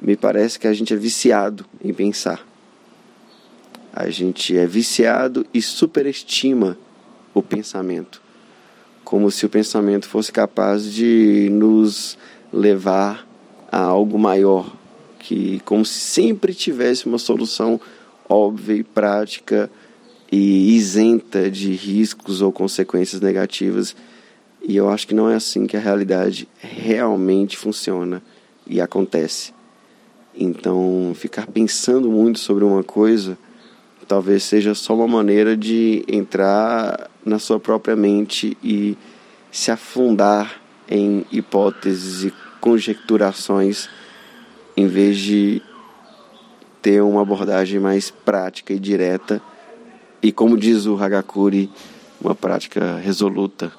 [0.00, 2.53] Me parece que a gente é viciado em pensar.
[3.96, 6.76] A gente é viciado e superestima
[7.32, 8.20] o pensamento,
[9.04, 12.18] como se o pensamento fosse capaz de nos
[12.52, 13.24] levar
[13.70, 14.74] a algo maior,
[15.20, 17.80] que como se sempre tivesse uma solução
[18.28, 19.70] óbvia e prática
[20.32, 23.94] e isenta de riscos ou consequências negativas
[24.66, 28.20] e eu acho que não é assim que a realidade realmente funciona
[28.66, 29.52] e acontece.
[30.34, 33.38] Então, ficar pensando muito sobre uma coisa
[34.06, 38.96] talvez seja só uma maneira de entrar na sua própria mente e
[39.50, 43.88] se afundar em hipóteses e conjecturações
[44.76, 45.62] em vez de
[46.82, 49.40] ter uma abordagem mais prática e direta
[50.24, 51.70] e como diz o Hagakure,
[52.18, 53.70] uma prática resoluta.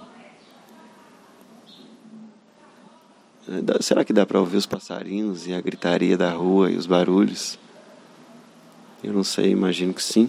[3.81, 7.57] Será que dá para ouvir os passarinhos e a gritaria da rua e os barulhos?
[9.05, 10.27] Eu não sei, imagino que sim.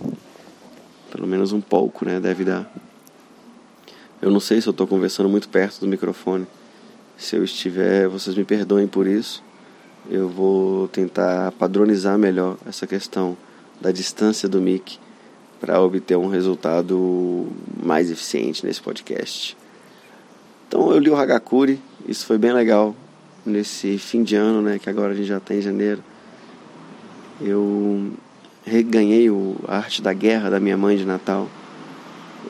[1.10, 2.20] Pelo menos um pouco, né?
[2.20, 2.70] Deve dar.
[4.20, 6.46] Eu não sei se eu estou conversando muito perto do microfone.
[7.16, 9.42] Se eu estiver, vocês me perdoem por isso.
[10.10, 13.34] Eu vou tentar padronizar melhor essa questão
[13.80, 14.98] da distância do mic
[15.58, 17.46] para obter um resultado
[17.82, 19.56] mais eficiente nesse podcast.
[20.68, 22.94] Então eu li o Hagakure, isso foi bem legal
[23.44, 26.02] nesse fim de ano, né, que agora a gente já está em janeiro,
[27.40, 28.12] eu
[28.66, 31.48] reganhei o, a arte da guerra da minha mãe de Natal,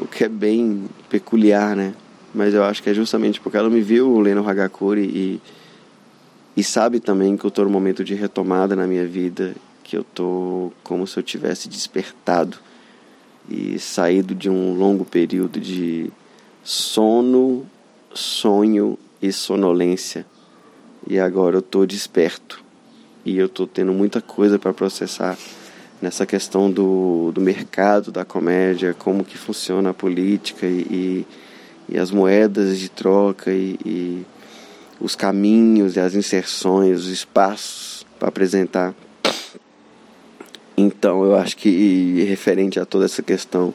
[0.00, 1.94] o que é bem peculiar, né?
[2.34, 5.40] Mas eu acho que é justamente porque ela me viu lendo Hagakure e,
[6.56, 10.02] e sabe também que eu estou num momento de retomada na minha vida, que eu
[10.02, 12.58] tô como se eu tivesse despertado
[13.48, 16.10] e saído de um longo período de
[16.64, 17.64] sono,
[18.12, 20.26] sonho e sonolência
[21.08, 22.62] e agora eu estou desperto
[23.24, 25.38] e eu estou tendo muita coisa para processar
[26.00, 31.26] nessa questão do, do mercado da comédia, como que funciona a política e, e,
[31.88, 34.26] e as moedas de troca e, e,
[35.00, 38.94] os caminhos e as inserções, os espaços para apresentar.
[40.76, 43.74] Então eu acho que referente a toda essa questão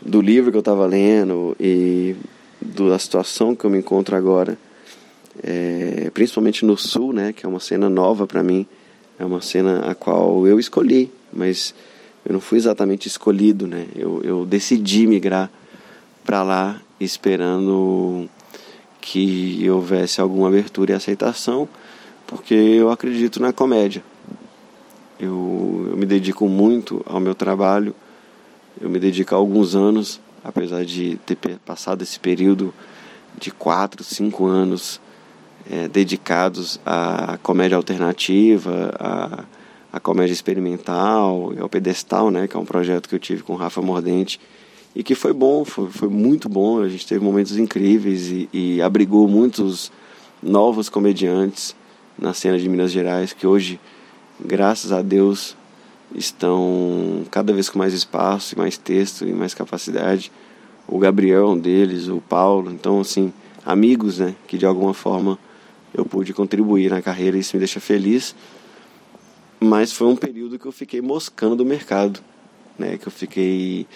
[0.00, 2.14] do livro que eu estava lendo e
[2.60, 4.56] da situação que eu me encontro agora,
[5.42, 8.66] é, principalmente no sul, né, que é uma cena nova para mim,
[9.18, 11.74] é uma cena a qual eu escolhi, mas
[12.24, 13.86] eu não fui exatamente escolhido, né?
[13.94, 15.50] Eu, eu decidi migrar
[16.24, 18.28] para lá esperando
[19.00, 21.68] que houvesse alguma abertura e aceitação,
[22.26, 24.02] porque eu acredito na comédia.
[25.18, 27.94] Eu, eu me dedico muito ao meu trabalho,
[28.80, 32.74] eu me dedico há alguns anos, apesar de ter passado esse período
[33.38, 35.00] de quatro, cinco anos
[35.70, 39.44] é, dedicados à comédia alternativa, à,
[39.92, 43.56] à comédia experimental, ao pedestal, né, que é um projeto que eu tive com o
[43.56, 44.40] Rafa Mordente
[44.94, 46.80] e que foi bom, foi, foi muito bom.
[46.80, 49.90] A gente teve momentos incríveis e, e abrigou muitos
[50.42, 51.74] novos comediantes
[52.18, 53.80] na cena de Minas Gerais que hoje,
[54.40, 55.56] graças a Deus,
[56.14, 60.30] estão cada vez com mais espaço, e mais texto e mais capacidade.
[60.86, 63.32] O Gabriel, um deles, o Paulo, então assim,
[63.64, 65.38] amigos, né, que de alguma forma
[65.96, 68.34] eu pude contribuir na carreira e isso me deixa feliz.
[69.58, 72.20] Mas foi um período que eu fiquei moscando do mercado,
[72.78, 72.98] né?
[72.98, 73.86] Que eu fiquei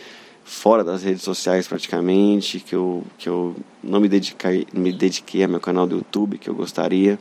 [0.42, 5.51] fora das redes sociais praticamente, que eu, que eu não me dediquei, me dediquei ao
[5.51, 7.18] meu canal do YouTube que eu gostaria.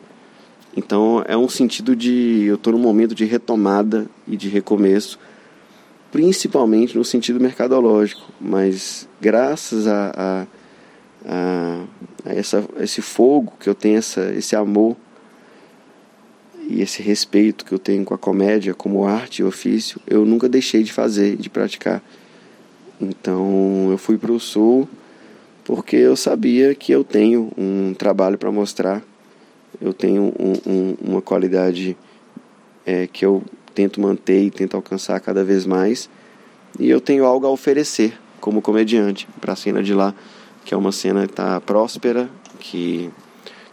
[0.76, 5.20] Então é um sentido de eu estou num momento de retomada e de recomeço,
[6.12, 10.48] principalmente no sentido mercadológico, mas graças a, a,
[11.30, 11.86] a,
[12.26, 14.98] a essa, esse fogo que eu tenho, essa, esse amor
[16.68, 20.50] e esse respeito que eu tenho com a comédia como arte e ofício, eu nunca
[20.50, 22.02] deixei de fazer, de praticar.
[23.00, 24.90] Então eu fui para o sul
[25.64, 29.04] porque eu sabia que eu tenho um trabalho para mostrar,
[29.80, 31.96] eu tenho um, um, uma qualidade
[32.84, 33.44] é, que eu
[33.76, 36.10] tento manter e tento alcançar cada vez mais,
[36.80, 40.16] e eu tenho algo a oferecer como comediante para a cena de lá,
[40.70, 43.10] que é uma cena que está próspera, que,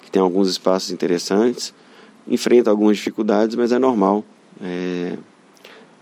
[0.00, 1.74] que tem alguns espaços interessantes
[2.26, 4.24] enfrenta algumas dificuldades, mas é normal.
[4.62, 5.18] É,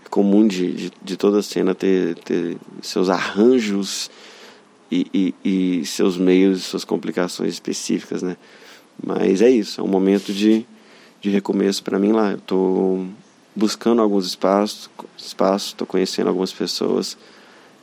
[0.05, 4.09] é comum de, de, de, toda cena ter, ter seus arranjos
[4.89, 8.37] e, e, e, seus meios, suas complicações específicas, né?
[9.05, 10.65] Mas é isso, é um momento de,
[11.19, 12.31] de recomeço para mim lá.
[12.31, 13.05] Eu estou
[13.53, 17.17] buscando alguns espaços, espaços, estou conhecendo algumas pessoas.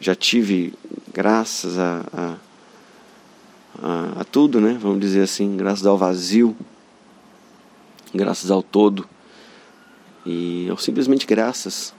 [0.01, 0.73] Já tive,
[1.13, 2.52] graças a, a,
[3.81, 4.77] a, tudo, né?
[4.81, 6.57] Vamos dizer assim, graças ao vazio
[8.15, 9.09] graças ao todo.
[10.25, 11.95] E eu simplesmente graças,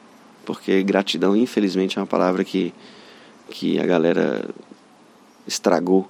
[0.46, 2.74] porque gratidão, infelizmente, é uma palavra que,
[3.50, 4.48] que a galera
[5.48, 6.10] estragou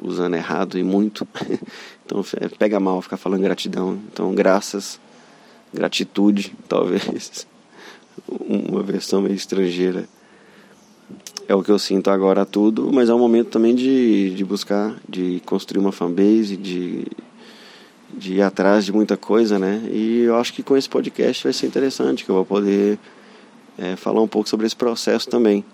[0.00, 1.26] usando errado e muito.
[2.10, 3.96] Então é, pega mal ficar falando gratidão.
[4.12, 4.98] Então, graças,
[5.72, 7.46] gratitude, talvez,
[8.28, 10.08] uma versão meio estrangeira.
[11.50, 14.94] É o que eu sinto agora tudo, mas é um momento também de, de buscar,
[15.08, 17.04] de construir uma fanbase, de
[18.16, 19.82] de ir atrás de muita coisa, né?
[19.90, 23.00] E eu acho que com esse podcast vai ser interessante, que eu vou poder
[23.76, 25.64] é, falar um pouco sobre esse processo também.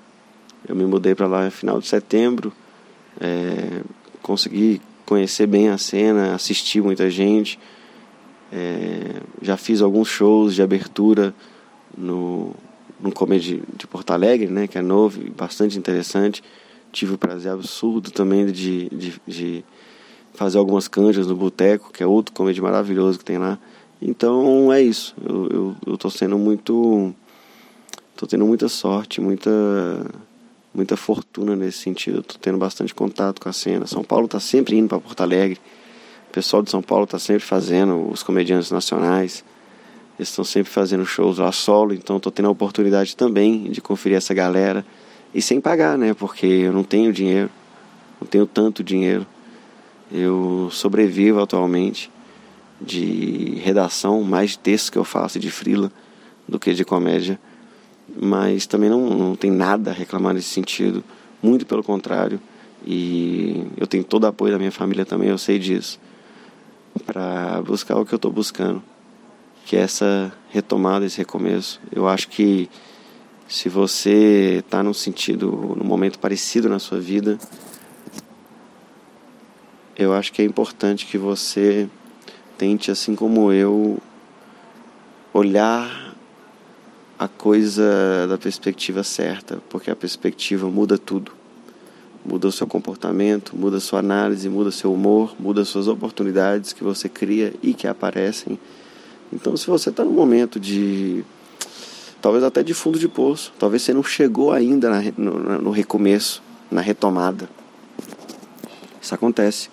[0.67, 2.55] Eu me mudei para lá no final de setembro,
[3.21, 3.83] é,
[4.23, 7.59] consegui conhecer bem a cena, assistir muita gente,
[8.51, 11.35] é, já fiz alguns shows de abertura
[11.95, 12.55] no,
[13.01, 14.67] no Comedy de Porto Alegre, né?
[14.67, 16.43] Que é novo e bastante interessante.
[16.93, 19.65] Tive o prazer absurdo também de, de, de
[20.35, 23.59] fazer algumas canjas no Boteco, que é outro comédia maravilhoso que tem lá.
[24.01, 25.15] Então é isso.
[25.25, 27.15] Eu, eu, eu tô sendo muito.
[28.17, 29.51] tô tendo muita sorte, muita.
[30.75, 32.23] muita fortuna nesse sentido.
[32.23, 33.87] Tô tendo bastante contato com a cena.
[33.87, 35.59] São Paulo tá sempre indo para Porto Alegre.
[36.29, 39.43] O pessoal de São Paulo tá sempre fazendo, os comediantes nacionais.
[40.19, 44.17] Eles estão sempre fazendo shows lá solo, então estou tendo a oportunidade também de conferir
[44.17, 44.85] essa galera.
[45.35, 46.15] E sem pagar, né?
[46.15, 47.51] Porque eu não tenho dinheiro,
[48.21, 49.27] não tenho tanto dinheiro.
[50.11, 52.11] Eu sobrevivo atualmente
[52.81, 55.91] de redação, mais de textos que eu faço de frila
[56.49, 57.39] do que de comédia,
[58.21, 61.03] mas também não, não tem nada a reclamar nesse sentido,
[61.43, 62.41] muito pelo contrário,
[62.87, 65.99] e eu tenho todo o apoio da minha família também, eu sei disso,
[67.05, 68.83] para buscar o que eu estou buscando,
[69.67, 71.81] que é essa retomada, esse recomeço.
[71.93, 72.71] Eu acho que
[73.49, 77.37] se você está num sentido, num momento parecido na sua vida,
[79.99, 81.89] eu acho que é importante que você
[82.57, 83.99] tente, assim como eu,
[85.35, 86.15] olhar
[87.19, 91.33] a coisa da perspectiva certa, porque a perspectiva muda tudo.
[92.25, 96.85] Muda o seu comportamento, muda a sua análise, muda seu humor, muda suas oportunidades que
[96.85, 98.59] você cria e que aparecem.
[99.33, 101.25] Então, se você está no momento de.
[102.21, 106.43] talvez até de fundo de poço, talvez você não chegou ainda na, no, no recomeço,
[106.71, 107.49] na retomada.
[109.01, 109.71] Isso acontece.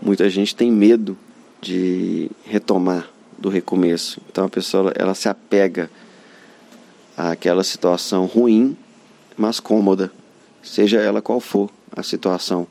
[0.00, 1.16] Muita gente tem medo
[1.60, 4.20] de retomar do recomeço.
[4.30, 5.90] Então a pessoa ela se apega
[7.16, 8.76] àquela situação ruim,
[9.36, 10.12] mas cômoda,
[10.62, 12.66] seja ela qual for a situação.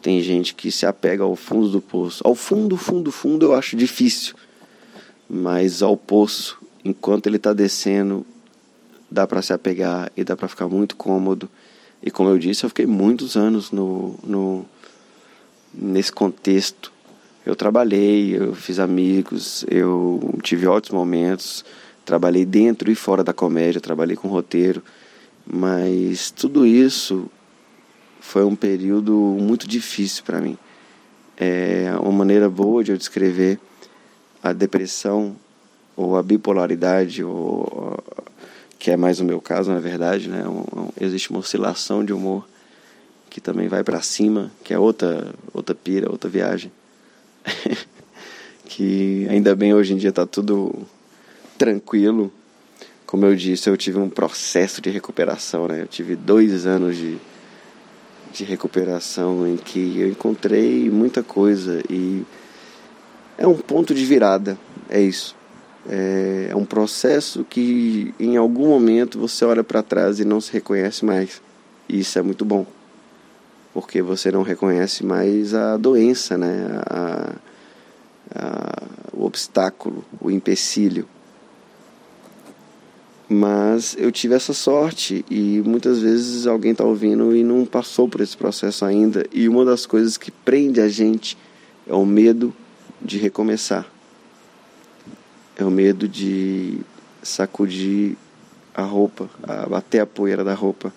[0.00, 2.22] Tem gente que se apega ao fundo do poço.
[2.24, 4.34] Ao fundo, fundo, fundo eu acho difícil,
[5.28, 8.24] mas ao poço, enquanto ele está descendo,
[9.10, 11.48] dá para se apegar e dá para ficar muito cômodo.
[12.02, 14.64] E como eu disse, eu fiquei muitos anos no, no
[15.74, 16.92] nesse contexto.
[17.44, 21.64] Eu trabalhei, eu fiz amigos, eu tive ótimos momentos,
[22.04, 24.82] trabalhei dentro e fora da comédia, trabalhei com roteiro,
[25.46, 27.30] mas tudo isso
[28.20, 30.58] foi um período muito difícil para mim.
[31.36, 33.58] É uma maneira boa de eu descrever
[34.48, 35.36] a depressão
[35.96, 37.98] ou a bipolaridade, ou,
[38.78, 40.46] que é mais o meu caso, na verdade, né?
[40.46, 42.46] Um, existe uma oscilação de humor
[43.28, 46.70] que também vai para cima, que é outra outra pira, outra viagem.
[48.64, 50.86] que ainda bem hoje em dia está tudo
[51.56, 52.32] tranquilo.
[53.04, 55.82] Como eu disse, eu tive um processo de recuperação, né?
[55.82, 57.18] Eu tive dois anos de,
[58.32, 62.22] de recuperação em que eu encontrei muita coisa e
[63.38, 64.58] é um ponto de virada,
[64.90, 65.36] é isso.
[65.88, 70.52] É, é um processo que em algum momento você olha para trás e não se
[70.52, 71.40] reconhece mais.
[71.88, 72.66] E isso é muito bom,
[73.72, 76.82] porque você não reconhece mais a doença, né?
[76.84, 77.32] a,
[78.34, 78.82] a,
[79.12, 81.08] o obstáculo, o empecilho.
[83.28, 88.20] Mas eu tive essa sorte e muitas vezes alguém está ouvindo e não passou por
[88.20, 89.24] esse processo ainda.
[89.32, 91.38] E uma das coisas que prende a gente
[91.86, 92.52] é o medo
[93.00, 93.86] de recomeçar.
[95.56, 96.80] É o medo de
[97.22, 98.16] sacudir
[98.74, 99.28] a roupa,
[99.68, 100.92] bater a poeira da roupa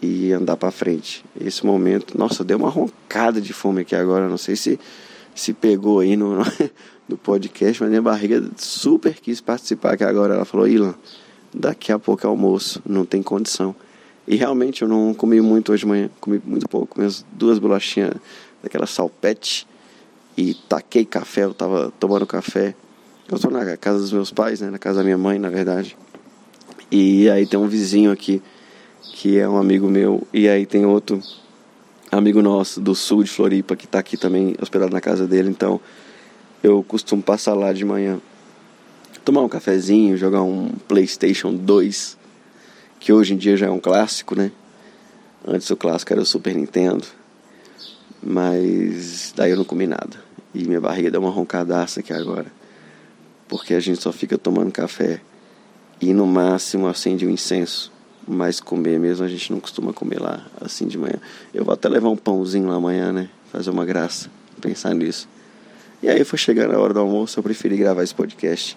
[0.00, 1.24] e andar para frente.
[1.38, 4.78] Esse momento, nossa, deu uma roncada de fome aqui agora, não sei se
[5.34, 6.38] se pegou aí no,
[7.08, 10.34] no podcast, mas minha barriga super quis participar aqui agora.
[10.34, 10.94] Ela falou, Ilan,
[11.54, 13.74] daqui a pouco é almoço, não tem condição.
[14.26, 18.14] E realmente eu não comi muito hoje de manhã, comi muito pouco, as duas bolachinhas
[18.62, 19.66] daquela salpete
[20.40, 22.74] e taquei café, eu tava tomando café.
[23.30, 25.94] Eu tô na casa dos meus pais, né, na casa da minha mãe, na verdade.
[26.90, 28.42] E aí tem um vizinho aqui
[29.12, 31.20] que é um amigo meu e aí tem outro
[32.10, 35.78] amigo nosso do sul de Floripa que está aqui também hospedado na casa dele, então
[36.62, 38.18] eu costumo passar lá de manhã,
[39.24, 42.16] tomar um cafezinho, jogar um PlayStation 2,
[42.98, 44.50] que hoje em dia já é um clássico, né?
[45.46, 47.04] Antes o clássico era o Super Nintendo,
[48.22, 52.46] mas daí eu não comi nada e minha barriga deu uma roncadaça aqui agora,
[53.48, 55.20] porque a gente só fica tomando café
[56.00, 57.92] e no máximo acende um incenso
[58.26, 61.16] mas comer mesmo a gente não costuma comer lá assim de manhã.
[61.52, 63.28] Eu vou até levar um pãozinho lá amanhã, né?
[63.50, 64.30] Fazer uma graça,
[64.60, 65.28] pensar nisso.
[66.00, 68.76] E aí foi chegando a hora do almoço, eu preferi gravar esse podcast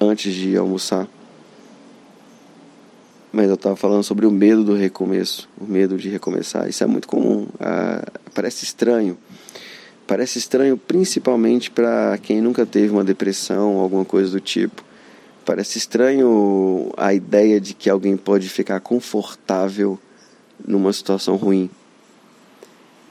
[0.00, 1.08] antes de almoçar.
[3.32, 6.68] Mas eu estava falando sobre o medo do recomeço, o medo de recomeçar.
[6.68, 9.18] Isso é muito comum, ah, parece estranho.
[10.06, 14.84] Parece estranho principalmente para quem nunca teve uma depressão, alguma coisa do tipo
[15.44, 19.98] Parece estranho a ideia de que alguém pode ficar confortável
[20.66, 21.68] numa situação ruim.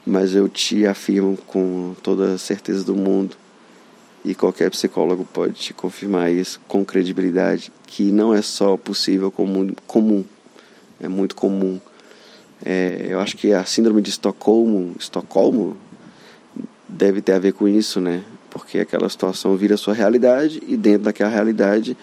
[0.04, 3.36] Mas eu te afirmo com toda a certeza do mundo,
[4.24, 9.72] e qualquer psicólogo pode te confirmar isso com credibilidade, que não é só possível, como
[9.86, 10.24] comum.
[11.00, 11.80] É muito comum.
[12.64, 15.76] É, eu acho que a síndrome de Estocolmo, Estocolmo
[16.94, 18.22] deve ter a ver com isso, né?
[18.50, 21.96] Porque aquela situação vira sua realidade e dentro daquela realidade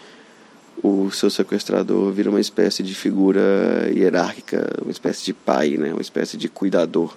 [0.83, 5.91] o seu sequestrador vira uma espécie de figura hierárquica, uma espécie de pai, né?
[5.91, 7.15] uma espécie de cuidador.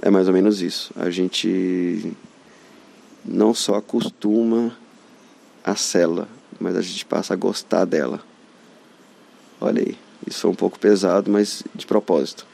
[0.00, 0.92] É mais ou menos isso.
[0.96, 2.12] A gente
[3.24, 4.76] não só acostuma
[5.62, 6.26] a cela,
[6.58, 8.20] mas a gente passa a gostar dela.
[9.60, 12.46] Olha aí, isso foi um pouco pesado, mas de propósito,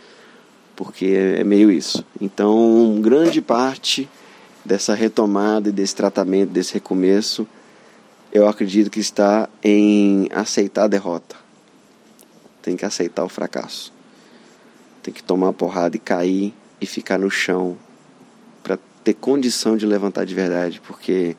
[0.78, 2.04] porque é meio isso.
[2.20, 4.08] Então, grande parte
[4.64, 7.48] dessa retomada e desse tratamento, desse recomeço,
[8.32, 11.34] eu acredito que está em aceitar a derrota.
[12.62, 13.92] Tem que aceitar o fracasso.
[15.02, 17.76] Tem que tomar a porrada e cair e ficar no chão
[18.62, 21.36] para ter condição de levantar de verdade, porque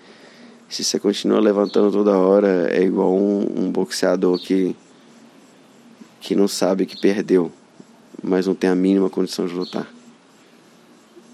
[0.68, 4.76] se você continua levantando toda hora é igual um, um boxeador que
[6.20, 7.50] que não sabe que perdeu,
[8.24, 9.88] mas não tem a mínima condição de lutar.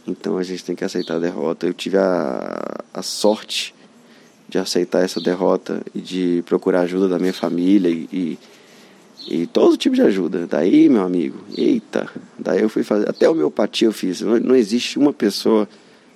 [0.07, 1.65] Então a gente tem que aceitar a derrota.
[1.65, 3.73] Eu tive a, a sorte
[4.47, 8.39] de aceitar essa derrota e de procurar ajuda da minha família e, e,
[9.27, 10.45] e, todo tipo de ajuda.
[10.45, 12.07] Daí, meu amigo, eita,
[12.37, 14.21] daí eu fui fazer, até homeopatia eu fiz.
[14.21, 15.67] Não, não existe uma pessoa,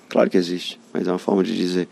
[0.07, 1.87] claro que existe, mas é uma forma de dizer,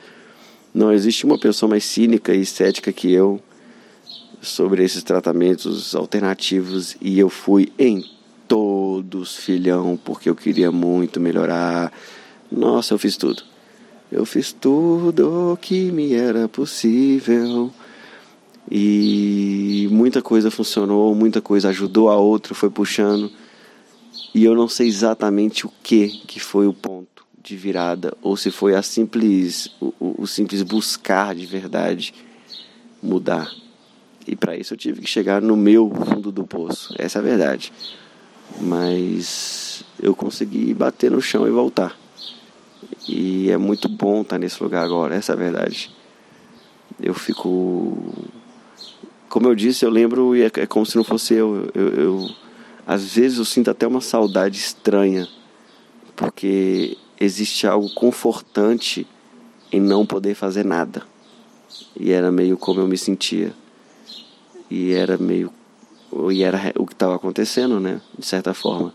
[0.74, 3.42] não existe uma pessoa mais cínica e cética que eu
[4.40, 8.06] sobre esses tratamentos alternativos e eu fui em
[8.48, 11.92] todos, filhão, porque eu queria muito melhorar.
[12.52, 13.44] Nossa, eu fiz tudo.
[14.12, 17.72] Eu fiz tudo que me era possível.
[18.70, 23.32] E muita coisa funcionou, muita coisa ajudou a outra, foi puxando.
[24.34, 28.52] E eu não sei exatamente o que que foi o ponto de virada ou se
[28.52, 32.14] foi a simples o, o simples buscar de verdade
[33.02, 33.50] mudar.
[34.28, 36.94] E para isso eu tive que chegar no meu fundo do poço.
[36.98, 37.72] Essa é a verdade.
[38.60, 41.98] Mas eu consegui bater no chão e voltar.
[43.08, 45.92] E é muito bom estar nesse lugar agora, essa é a verdade.
[47.00, 47.98] Eu fico.
[49.30, 51.70] Como eu disse, eu lembro e é, é como se não fosse eu.
[51.74, 52.30] Eu, eu.
[52.86, 55.28] Às vezes eu sinto até uma saudade estranha,
[56.16, 59.06] porque existe algo confortante
[59.72, 61.04] em não poder fazer nada.
[62.00, 63.54] E era meio como eu me sentia.
[64.70, 65.52] E era meio.
[66.32, 68.02] E era o que estava acontecendo, né?
[68.18, 68.94] De certa forma.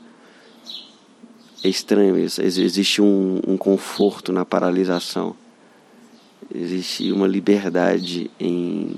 [1.64, 2.42] É estranho isso.
[2.42, 5.36] Existe um, um conforto na paralisação.
[6.52, 8.96] Existe uma liberdade em,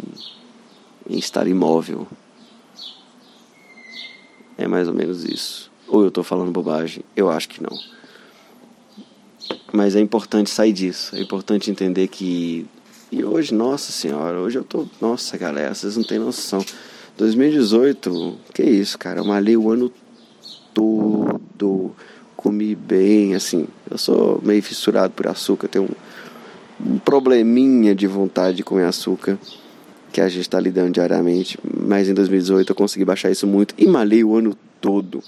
[1.09, 2.09] em estar imóvel.
[4.57, 5.71] É mais ou menos isso.
[5.87, 7.05] Ou eu estou falando bobagem?
[7.15, 7.77] Eu acho que não.
[9.73, 11.15] Mas é importante sair disso.
[11.15, 12.67] É importante entender que.
[13.13, 14.87] E hoje, nossa senhora, hoje eu tô.
[15.01, 16.65] Nossa galera, vocês não têm noção.
[17.17, 19.21] 2018, que isso, cara?
[19.21, 19.93] Eu malhei o ano
[20.73, 21.95] todo
[22.37, 23.67] comi bem, assim.
[23.91, 29.39] Eu sou meio fissurado por açúcar, tenho um, um probleminha de vontade de comer açúcar
[30.13, 31.59] que a gente está lidando diariamente.
[31.63, 35.23] Mas em 2018 eu consegui baixar isso muito e malhei o ano todo.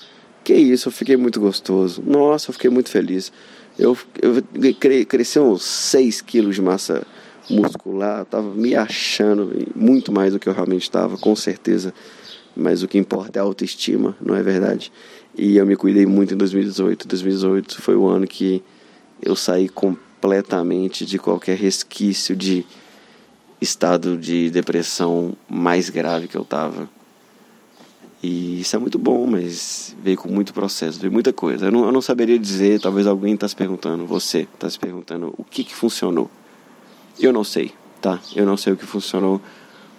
[0.45, 2.03] Que isso, eu fiquei muito gostoso.
[2.07, 3.32] Nossa, eu fiquei muito feliz.
[3.78, 4.43] Eu, eu
[4.74, 7.07] cre, cresci uns 6 quilos de massa
[7.49, 11.92] muscular, estava me achando muito mais do que eu realmente estava, com certeza.
[12.55, 14.90] Mas o que importa é a autoestima, não é verdade?
[15.36, 17.07] E eu me cuidei muito em 2018.
[17.07, 18.62] 2018 foi o ano que
[19.22, 22.64] eu saí completamente de qualquer resquício de
[23.61, 26.88] estado de depressão mais grave que eu tava.
[28.22, 31.66] E isso é muito bom, mas veio com muito processo, veio muita coisa.
[31.66, 35.34] Eu não, eu não saberia dizer, talvez alguém está se perguntando, você está se perguntando
[35.36, 36.30] o que, que funcionou.
[37.19, 38.21] Eu não sei, tá?
[38.35, 39.41] Eu não sei o que funcionou,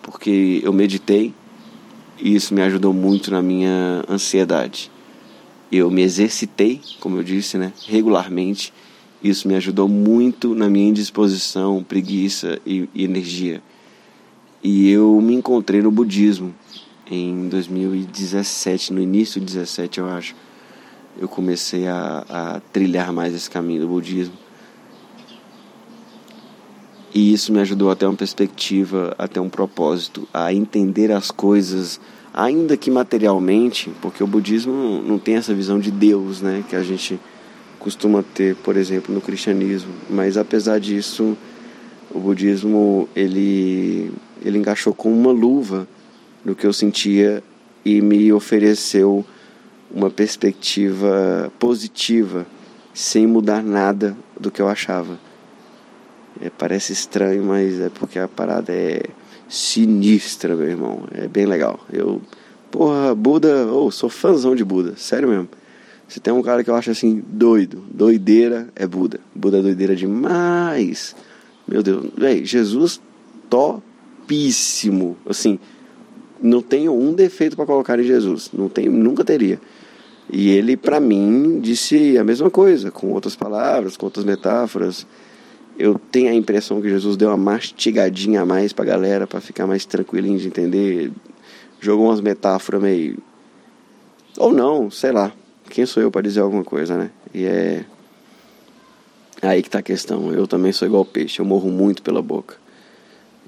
[0.01, 1.34] porque eu meditei
[2.20, 4.91] e isso me ajudou muito na minha ansiedade
[5.72, 8.74] eu me exercitei, como eu disse, né, regularmente.
[9.24, 13.61] Isso me ajudou muito na minha indisposição, preguiça e, e energia.
[14.63, 16.53] E eu me encontrei no budismo
[17.09, 20.36] em 2017, no início de 2017, eu acho.
[21.20, 24.36] Eu comecei a, a trilhar mais esse caminho do budismo.
[27.18, 31.32] E isso me ajudou a ter uma perspectiva, a ter um propósito, a entender as
[31.32, 31.99] coisas
[32.32, 36.84] ainda que materialmente, porque o budismo não tem essa visão de Deus, né, que a
[36.84, 37.20] gente
[37.80, 39.91] costuma ter, por exemplo, no cristianismo.
[40.07, 41.36] Mas apesar disso,
[42.13, 44.11] o budismo ele
[44.45, 45.88] ele encaixou com uma luva
[46.45, 47.43] no que eu sentia
[47.84, 49.26] e me ofereceu
[49.89, 52.45] uma perspectiva positiva,
[52.93, 55.26] sem mudar nada do que eu achava.
[56.41, 59.01] É, parece estranho, mas é porque a parada é
[59.49, 61.03] sinistra, meu irmão.
[61.13, 61.79] É bem legal.
[61.91, 62.21] Eu,
[62.69, 65.49] porra, Buda, oh, sou fãzão de Buda, sério mesmo.
[66.07, 69.19] Se tem um cara que eu acho assim, doido, doideira, é Buda.
[69.35, 71.15] Buda é doideira demais.
[71.67, 73.01] Meu Deus, velho, Jesus
[73.49, 75.17] topíssimo.
[75.27, 75.59] Assim,
[76.41, 78.51] não tenho um defeito para colocar em Jesus.
[78.53, 79.59] Não tenho, nunca teria.
[80.31, 85.05] E ele, para mim, disse a mesma coisa, com outras palavras, com outras metáforas
[85.78, 89.67] eu tenho a impressão que Jesus deu uma mastigadinha a mais pra galera, para ficar
[89.67, 91.11] mais tranquilinho de entender.
[91.80, 93.19] Jogou umas metáforas meio.
[94.38, 95.32] Ou não, sei lá.
[95.69, 97.11] Quem sou eu para dizer alguma coisa, né?
[97.34, 97.86] E é.
[99.41, 100.34] Aí que tá a questão.
[100.34, 102.55] Eu também sou igual peixe, eu morro muito pela boca.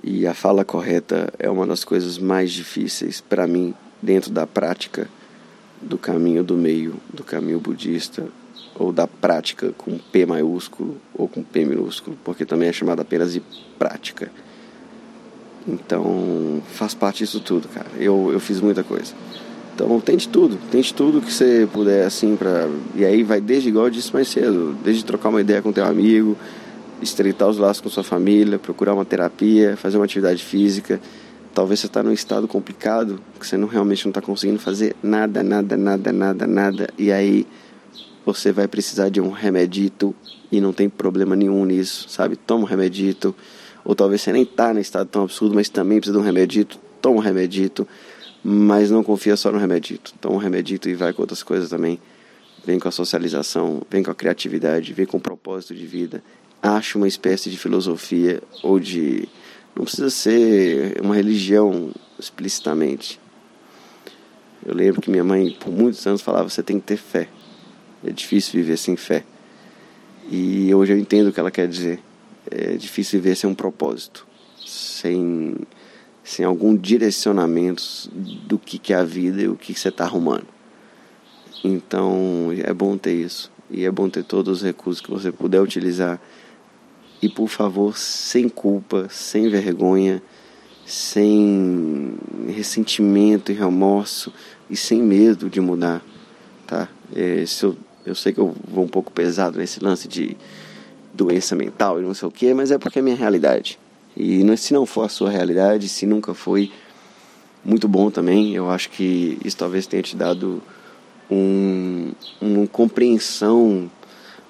[0.04, 5.10] E a fala correta é uma das coisas mais difíceis para mim dentro da prática
[5.82, 8.28] do caminho do meio, do caminho budista,
[8.76, 13.34] ou da prática com P maiúsculo ou com P minúsculo, porque também é chamada apenas
[13.34, 13.42] de
[13.78, 14.32] prática.
[15.68, 17.88] Então, faz parte disso tudo, cara.
[17.98, 19.14] Eu, eu fiz muita coisa.
[19.76, 22.68] Então, tente tudo, tente tudo que você puder, assim, pra...
[22.96, 25.86] E aí vai desde, igual eu disse mais cedo, desde trocar uma ideia com teu
[25.86, 26.36] amigo,
[27.02, 31.00] estreitar os laços com sua família, procurar uma terapia, fazer uma atividade física.
[31.54, 35.42] Talvez você está num estado complicado, que você não realmente não está conseguindo fazer nada,
[35.42, 36.90] nada, nada, nada, nada.
[36.98, 37.48] E aí
[38.34, 40.16] você vai precisar de um remedito
[40.52, 42.36] e não tem problema nenhum nisso, sabe?
[42.36, 43.36] Toma um remedito.
[43.84, 46.80] Ou talvez você nem tá no estado tão absurdo, mas também precisa de um remedito.
[47.02, 47.88] Toma um remedito,
[48.44, 50.14] mas não confia só no remedito.
[50.20, 52.00] Toma um remedito e vai com outras coisas também.
[52.66, 56.22] Vem com a socialização, vem com a criatividade, vem com o propósito de vida.
[56.62, 59.28] Acha uma espécie de filosofia ou de.
[59.76, 63.20] Não precisa ser uma religião explicitamente.
[64.66, 67.30] Eu lembro que minha mãe, por muitos anos, falava: você tem que ter fé.
[68.04, 69.24] É difícil viver sem fé.
[70.30, 72.00] E hoje eu entendo o que ela quer dizer.
[72.50, 74.26] É difícil viver sem um propósito,
[74.66, 75.56] sem,
[76.24, 80.06] sem algum direcionamento do que, que é a vida e o que, que você está
[80.06, 80.48] arrumando.
[81.64, 83.52] Então é bom ter isso.
[83.70, 86.20] E é bom ter todos os recursos que você puder utilizar.
[87.22, 90.24] E por favor, sem culpa, sem vergonha,
[90.86, 94.34] sem ressentimento e remorso
[94.70, 96.02] e sem medo de mudar,
[96.66, 96.88] tá?
[97.16, 97.78] É, se eu
[98.10, 100.36] eu sei que eu vou um pouco pesado nesse lance de
[101.14, 103.80] doença mental e não sei o que, mas é porque é minha realidade.
[104.18, 106.72] E se não for a sua realidade, se nunca foi,
[107.64, 108.56] muito bom também.
[108.56, 110.62] Eu acho que isso talvez tenha te dado
[111.30, 113.90] um, uma compreensão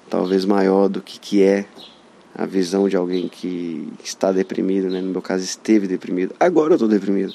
[0.08, 1.64] talvez maior do que, que é
[2.34, 5.00] a visão de alguém que está deprimido, né?
[5.00, 6.34] No meu caso, esteve deprimido.
[6.40, 7.32] Agora eu estou deprimido,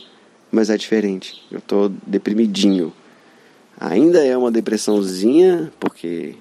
[0.52, 1.42] mas é diferente.
[1.52, 2.92] Eu estou deprimidinho.
[3.80, 6.36] Ainda é uma depressãozinha, porque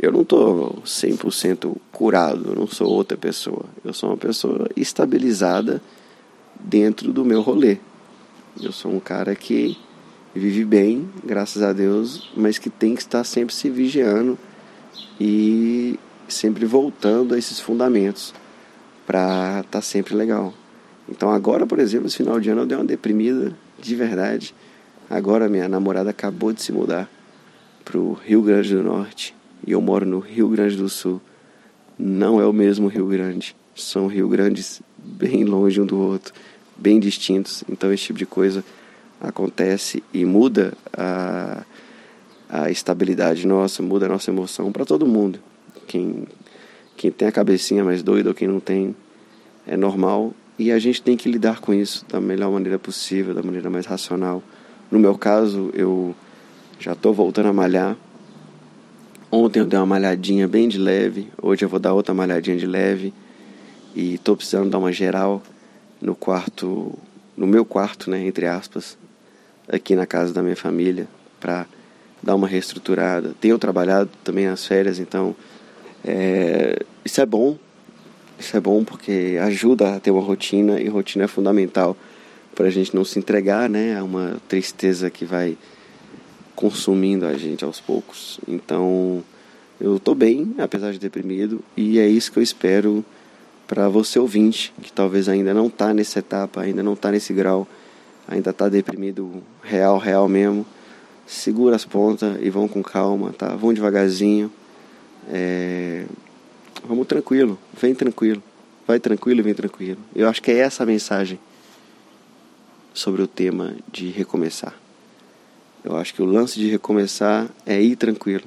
[0.00, 3.64] eu não estou 100% curado, não sou outra pessoa.
[3.84, 5.82] Eu sou uma pessoa estabilizada
[6.60, 7.78] dentro do meu rolê.
[8.60, 9.76] Eu sou um cara que
[10.34, 14.38] vive bem, graças a Deus, mas que tem que estar sempre se vigiando
[15.20, 15.98] e
[16.28, 18.34] sempre voltando a esses fundamentos
[19.06, 20.52] para estar tá sempre legal.
[21.08, 24.54] Então agora, por exemplo, esse final de ano eu dei uma deprimida de verdade.
[25.08, 27.08] Agora minha namorada acabou de se mudar
[27.84, 29.34] para o Rio Grande do Norte
[29.64, 31.20] e eu moro no Rio Grande do Sul.
[31.96, 36.34] Não é o mesmo Rio Grande, são Rio Grandes bem longe um do outro,
[36.76, 37.62] bem distintos.
[37.68, 38.64] Então esse tipo de coisa
[39.20, 41.62] acontece e muda a,
[42.48, 45.38] a estabilidade nossa, muda a nossa emoção para todo mundo.
[45.86, 46.26] Quem,
[46.96, 48.94] quem tem a cabecinha mais doida ou quem não tem,
[49.66, 50.34] é normal.
[50.58, 53.86] E a gente tem que lidar com isso da melhor maneira possível, da maneira mais
[53.86, 54.42] racional.
[54.90, 56.14] No meu caso, eu
[56.78, 57.96] já estou voltando a malhar.
[59.30, 62.66] Ontem eu dei uma malhadinha bem de leve, hoje eu vou dar outra malhadinha de
[62.66, 63.12] leve.
[63.94, 65.42] E estou precisando dar uma geral
[66.00, 66.96] no quarto,
[67.36, 68.96] no meu quarto, né, entre aspas,
[69.68, 71.08] aqui na casa da minha família,
[71.40, 71.66] para
[72.22, 73.34] dar uma reestruturada.
[73.40, 75.34] Tenho trabalhado também nas férias, então
[76.04, 77.58] é, isso é bom.
[78.38, 81.96] Isso é bom porque ajuda a ter uma rotina e rotina é fundamental
[82.56, 85.56] para a gente não se entregar né, a uma tristeza que vai
[86.56, 88.40] consumindo a gente aos poucos.
[88.48, 89.22] Então
[89.78, 93.04] eu estou bem, apesar de deprimido, e é isso que eu espero
[93.68, 97.68] para você ouvinte, que talvez ainda não está nessa etapa, ainda não está nesse grau,
[98.26, 100.64] ainda está deprimido real, real mesmo.
[101.26, 103.48] Segura as pontas e vão com calma, tá?
[103.54, 104.50] Vão devagarzinho.
[105.28, 106.06] É...
[106.88, 108.42] Vamos tranquilo, vem tranquilo.
[108.86, 109.98] Vai tranquilo e vem tranquilo.
[110.14, 111.38] Eu acho que é essa a mensagem
[112.96, 114.74] sobre o tema de recomeçar.
[115.84, 118.44] Eu acho que o lance de recomeçar é ir tranquilo.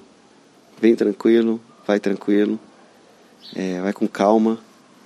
[0.81, 2.59] Vem tranquilo, vai tranquilo,
[3.55, 4.59] é, vai com calma.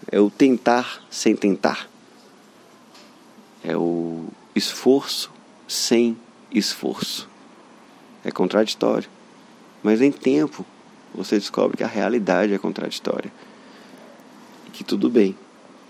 [0.10, 1.90] É o tentar sem tentar.
[3.64, 4.26] É o
[4.56, 5.30] esforço
[5.68, 6.18] sem
[6.50, 7.30] esforço.
[8.24, 9.10] É contraditório.
[9.84, 10.66] Mas em tempo
[11.14, 13.32] você descobre que a realidade é contraditória.
[14.68, 15.38] E que tudo bem,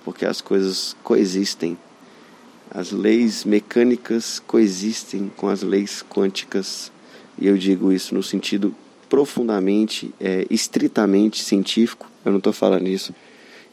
[0.04, 1.78] porque as coisas coexistem.
[2.70, 6.92] As leis mecânicas coexistem com as leis quânticas.
[7.38, 8.74] E eu digo isso no sentido
[9.10, 12.10] profundamente, é, estritamente científico.
[12.26, 13.14] Eu não estou falando isso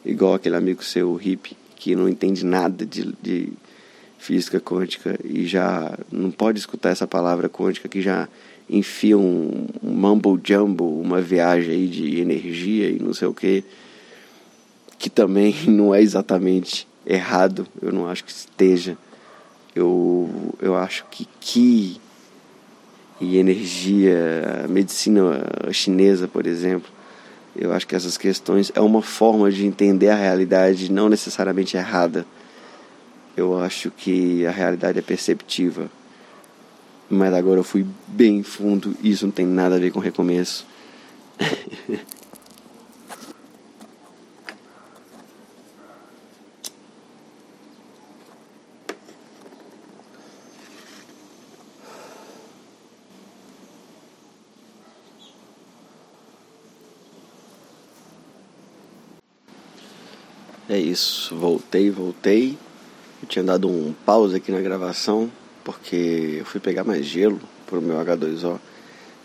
[0.05, 3.53] igual aquele amigo seu hippie que não entende nada de, de
[4.19, 8.27] física quântica e já não pode escutar essa palavra quântica que já
[8.69, 13.63] enfia um, um mumble jumble, uma viagem aí de energia e não sei o que,
[14.99, 18.97] que também não é exatamente errado, eu não acho que esteja.
[19.75, 21.99] Eu, eu acho que Ki
[23.19, 26.89] e energia, medicina chinesa, por exemplo,
[27.55, 32.25] eu acho que essas questões é uma forma de entender a realidade não necessariamente errada.
[33.37, 35.89] Eu acho que a realidade é perceptiva
[37.11, 40.65] mas agora eu fui bem fundo e isso não tem nada a ver com recomeço.
[60.71, 62.57] É isso, voltei, voltei.
[63.21, 65.29] Eu tinha dado um pause aqui na gravação
[65.65, 68.57] porque eu fui pegar mais gelo pro meu H2O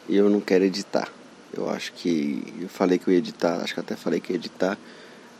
[0.09, 1.09] e eu não quero editar.
[1.57, 4.37] Eu acho que eu falei que eu ia editar, acho que até falei que ia
[4.37, 4.77] editar,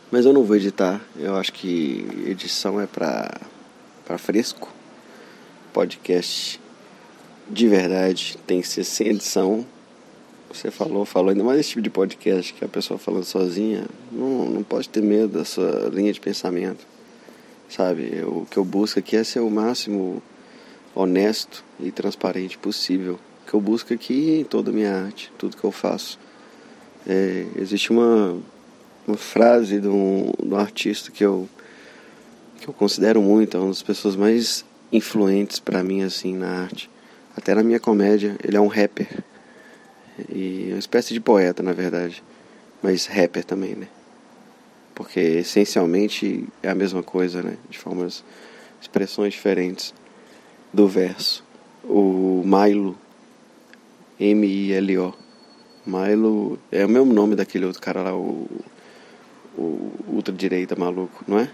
[0.09, 1.01] mas eu não vou editar.
[1.17, 3.41] Eu acho que edição é para
[4.05, 4.71] para fresco.
[5.73, 6.57] Podcast
[7.49, 9.65] de verdade tem que ser sem edição.
[10.51, 14.49] Você falou, falou ainda mais esse tipo de podcast que a pessoa falando sozinha, não,
[14.49, 16.85] não pode ter medo da sua linha de pensamento.
[17.69, 18.23] Sabe?
[18.23, 20.23] o que eu busco aqui é ser o máximo
[20.95, 25.63] honesto e transparente possível que eu busco aqui em toda a minha arte, tudo que
[25.63, 26.19] eu faço.
[27.07, 28.37] É, existe uma,
[29.07, 31.47] uma frase de um, de um artista que eu,
[32.59, 36.89] que eu considero muito, é uma das pessoas mais influentes para mim assim na arte.
[37.35, 39.07] Até na minha comédia, ele é um rapper.
[40.29, 42.23] E uma espécie de poeta, na verdade.
[42.81, 43.87] Mas rapper também, né?
[44.93, 47.57] Porque essencialmente é a mesma coisa, né?
[47.69, 48.23] De formas,
[48.81, 49.93] expressões diferentes
[50.73, 51.43] do verso.
[51.83, 52.97] O Milo
[54.19, 55.13] M-I-L-O.
[55.85, 58.47] Milo é o mesmo nome daquele outro cara lá, o,
[59.55, 61.49] o ultradireita maluco, não é?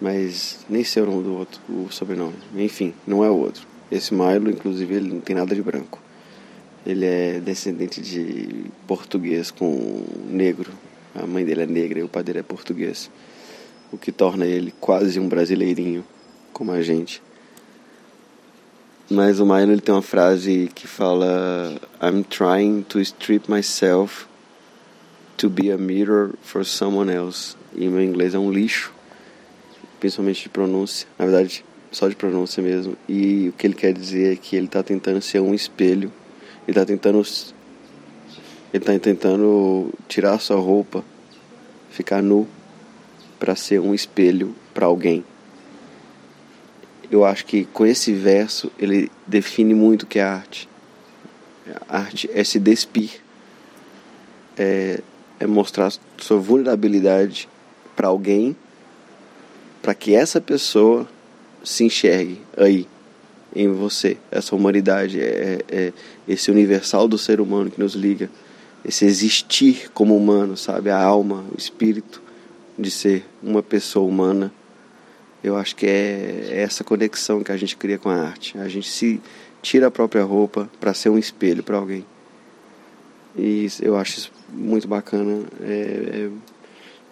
[0.00, 2.36] Mas nem sei o nome do outro, o sobrenome.
[2.54, 3.66] Enfim, não é o outro.
[3.90, 5.98] Esse Milo, inclusive, ele não tem nada de branco.
[6.86, 10.72] Ele é descendente de português com negro.
[11.14, 13.10] A mãe dele é negra e o pai dele é português.
[13.92, 16.04] O que torna ele quase um brasileirinho,
[16.52, 17.22] como a gente.
[19.10, 24.26] Mas o Milo ele tem uma frase que fala I'm trying to strip myself
[25.36, 27.56] to be a mirror for someone else.
[27.74, 28.92] E meu inglês é um lixo,
[29.98, 31.08] principalmente de pronúncia.
[31.18, 32.96] Na verdade, só de pronúncia mesmo.
[33.08, 36.12] E o que ele quer dizer é que ele está tentando ser um espelho.
[36.70, 37.22] Ele está tentando
[38.72, 41.04] ele está tentando tirar sua roupa,
[41.90, 42.46] ficar nu
[43.38, 45.24] para ser um espelho para alguém
[47.10, 50.68] eu acho que com esse verso ele define muito o que é arte.
[51.88, 53.20] A arte é se despir,
[54.56, 55.00] é,
[55.38, 57.48] é mostrar sua vulnerabilidade
[57.96, 58.56] para alguém,
[59.82, 61.08] para que essa pessoa
[61.64, 62.86] se enxergue aí
[63.54, 64.16] em você.
[64.30, 65.92] Essa humanidade é, é
[66.28, 68.30] esse universal do ser humano que nos liga,
[68.84, 70.90] esse existir como humano, sabe?
[70.90, 72.22] A alma, o espírito
[72.78, 74.52] de ser uma pessoa humana
[75.42, 78.58] eu acho que é essa conexão que a gente cria com a arte.
[78.58, 79.20] A gente se
[79.62, 82.04] tira a própria roupa para ser um espelho para alguém.
[83.36, 85.44] E eu acho isso muito bacana.
[85.62, 86.28] É,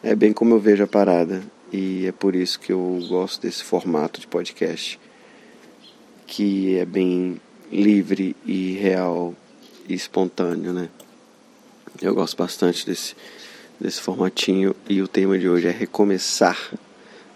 [0.03, 1.43] é, é, bem como eu vejo a parada.
[1.73, 5.01] E é por isso que eu gosto desse formato de podcast,
[6.29, 7.41] que é bem
[7.73, 9.35] livre e real
[9.89, 10.91] e espontâneo, né?
[12.01, 13.17] Eu gosto bastante desse,
[13.81, 16.71] desse formatinho e o tema de hoje é recomeçar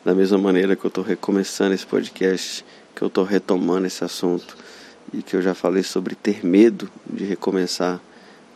[0.05, 2.65] da mesma maneira que eu estou recomeçando esse podcast,
[2.95, 4.57] que eu estou retomando esse assunto
[5.13, 7.99] e que eu já falei sobre ter medo de recomeçar,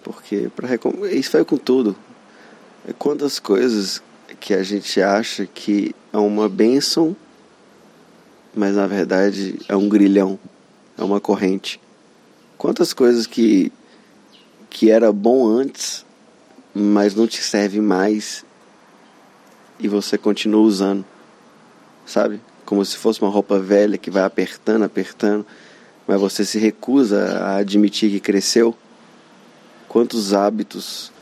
[0.04, 1.06] porque para recom...
[1.06, 1.96] isso foi com tudo.
[2.86, 4.02] É quantas coisas
[4.38, 7.16] que a gente acha que é uma bênção,
[8.56, 10.38] mas na verdade é um grilhão,
[10.98, 11.80] é uma corrente.
[12.58, 13.72] Quantas coisas que
[14.68, 16.04] que era bom antes,
[16.74, 18.44] mas não te serve mais
[19.78, 21.04] e você continua usando
[22.06, 22.40] sabe?
[22.64, 25.44] Como se fosse uma roupa velha que vai apertando, apertando,
[26.06, 28.74] mas você se recusa a admitir que cresceu.
[29.88, 31.12] Quantos hábitos,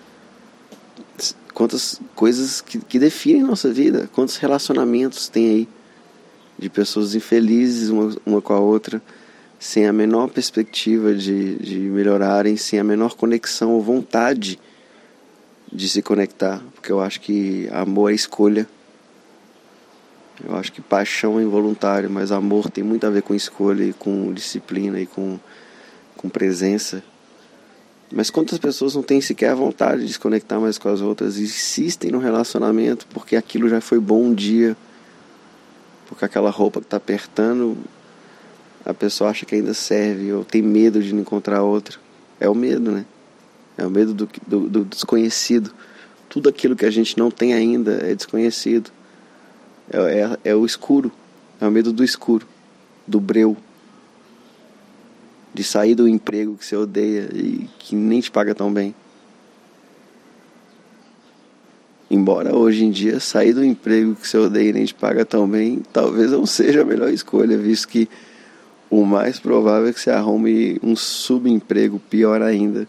[1.53, 5.68] quantas coisas que, que definem nossa vida, quantos relacionamentos tem aí
[6.59, 9.02] de pessoas infelizes uma, uma com a outra,
[9.59, 14.59] sem a menor perspectiva de, de melhorarem, sem a menor conexão ou vontade
[15.72, 18.68] de se conectar, porque eu acho que amor é escolha
[20.42, 23.92] eu acho que paixão é involuntário, mas amor tem muito a ver com escolha e
[23.92, 25.38] com disciplina e com,
[26.16, 27.02] com presença.
[28.12, 31.38] Mas quantas pessoas não têm sequer a vontade de se conectar mais com as outras
[31.38, 34.76] e insistem no relacionamento porque aquilo já foi bom um dia,
[36.07, 37.76] porque aquela roupa que está apertando,
[38.84, 41.98] a pessoa acha que ainda serve ou tem medo de não encontrar outra.
[42.38, 43.07] É o medo, né?
[43.76, 45.72] É o medo do, do, do desconhecido.
[46.28, 48.90] Tudo aquilo que a gente não tem ainda é desconhecido.
[49.90, 51.11] É, é, é o escuro.
[51.61, 52.46] É o medo do escuro,
[53.07, 53.57] do breu.
[55.52, 58.94] De sair do emprego que você odeia e que nem te paga tão bem.
[62.11, 65.48] Embora hoje em dia sair do emprego que você odeia e nem te paga tão
[65.48, 68.09] bem, talvez não seja a melhor escolha, visto que
[68.90, 72.86] o mais provável é que você arrume um subemprego pior ainda.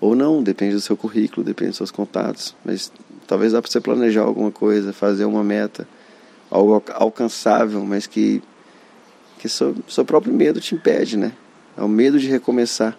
[0.00, 2.54] Ou não, depende do seu currículo, depende dos seus contatos.
[2.64, 2.92] Mas
[3.26, 5.86] talvez dá para você planejar alguma coisa, fazer uma meta
[6.50, 8.42] algo alcançável, mas que,
[9.38, 11.32] que seu, seu próprio medo te impede, né?
[11.76, 12.96] É o medo de recomeçar.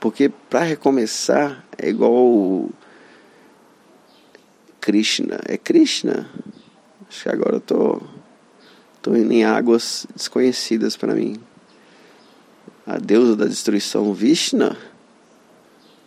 [0.00, 2.68] Porque para recomeçar é igual
[4.88, 5.38] Krishna.
[5.44, 6.26] É Krishna?
[7.06, 8.00] Acho que agora eu tô,
[9.02, 11.36] tô indo em águas desconhecidas para mim.
[12.86, 14.78] A deusa da destruição, Vishna?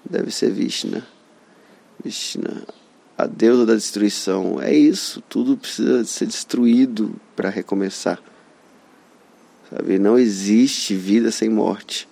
[0.03, 1.05] Deve ser Vishna.
[2.03, 2.65] Vishna
[3.15, 4.59] a deusa da destruição.
[4.59, 8.19] É isso, tudo precisa ser destruído para recomeçar.
[9.69, 9.99] Sabe?
[9.99, 12.09] Não existe vida sem morte.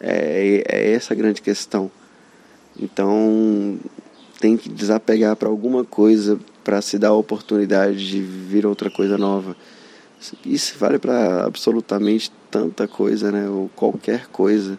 [0.00, 1.90] É, é essa a grande questão.
[2.78, 3.78] Então,
[4.40, 9.16] tem que desapegar para alguma coisa para se dar a oportunidade de vir outra coisa
[9.16, 9.56] nova.
[10.44, 13.48] Isso vale para absolutamente tanta coisa, né?
[13.48, 14.78] Ou qualquer coisa.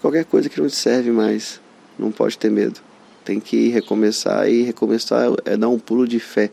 [0.00, 1.60] Qualquer coisa que não te serve mais.
[1.98, 2.80] Não pode ter medo
[3.26, 6.52] tem que recomeçar e recomeçar é dar um pulo de fé,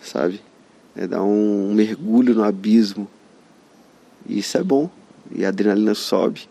[0.00, 0.40] sabe?
[0.96, 3.06] É dar um mergulho no abismo.
[4.26, 4.88] Isso é bom.
[5.30, 6.48] E a adrenalina sobe.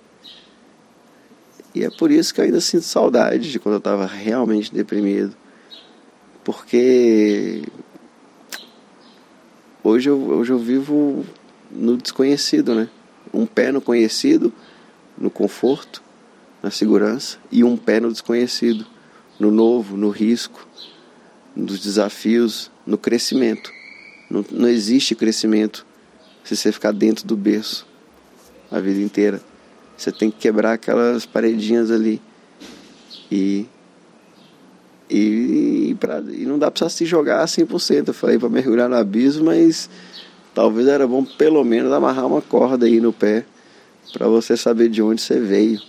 [1.80, 5.34] E é por isso que eu ainda sinto saudade de quando eu estava realmente deprimido.
[6.43, 7.63] Porque
[9.82, 11.25] hoje eu, hoje eu vivo
[11.71, 12.89] no desconhecido, né?
[13.34, 14.51] Um pé no conhecido,
[15.17, 16.03] no conforto,
[16.61, 18.86] na segurança, e um pé no desconhecido,
[19.39, 20.67] no novo, no risco,
[21.55, 23.71] nos desafios, no crescimento.
[24.30, 25.86] Não, não existe crescimento
[26.43, 27.88] se você ficar dentro do berço
[28.69, 29.49] a vida inteira.
[30.00, 32.22] Você tem que quebrar aquelas paredinhas ali.
[33.30, 33.66] E.
[35.10, 38.08] E, pra, e não dá pra se jogar 100%.
[38.08, 39.89] Eu falei para mergulhar no abismo, mas
[40.56, 43.43] talvez era bom pelo menos amarrar uma corda aí no pé
[44.14, 45.82] para você saber de onde você veio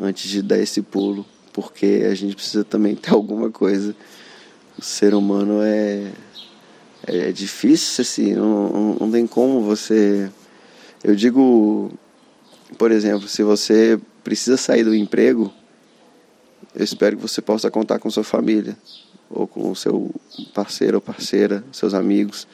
[0.00, 3.96] antes de dar esse pulo, porque a gente precisa também ter alguma coisa.
[4.78, 6.12] O ser humano é
[7.04, 10.30] é difícil assim, não, não tem como você.
[11.02, 11.90] Eu digo
[12.78, 15.52] por exemplo, se você precisa sair do emprego,
[16.74, 18.76] eu espero que você possa contar com sua família,
[19.28, 20.10] ou com o seu
[20.54, 22.46] parceiro ou parceira, seus amigos.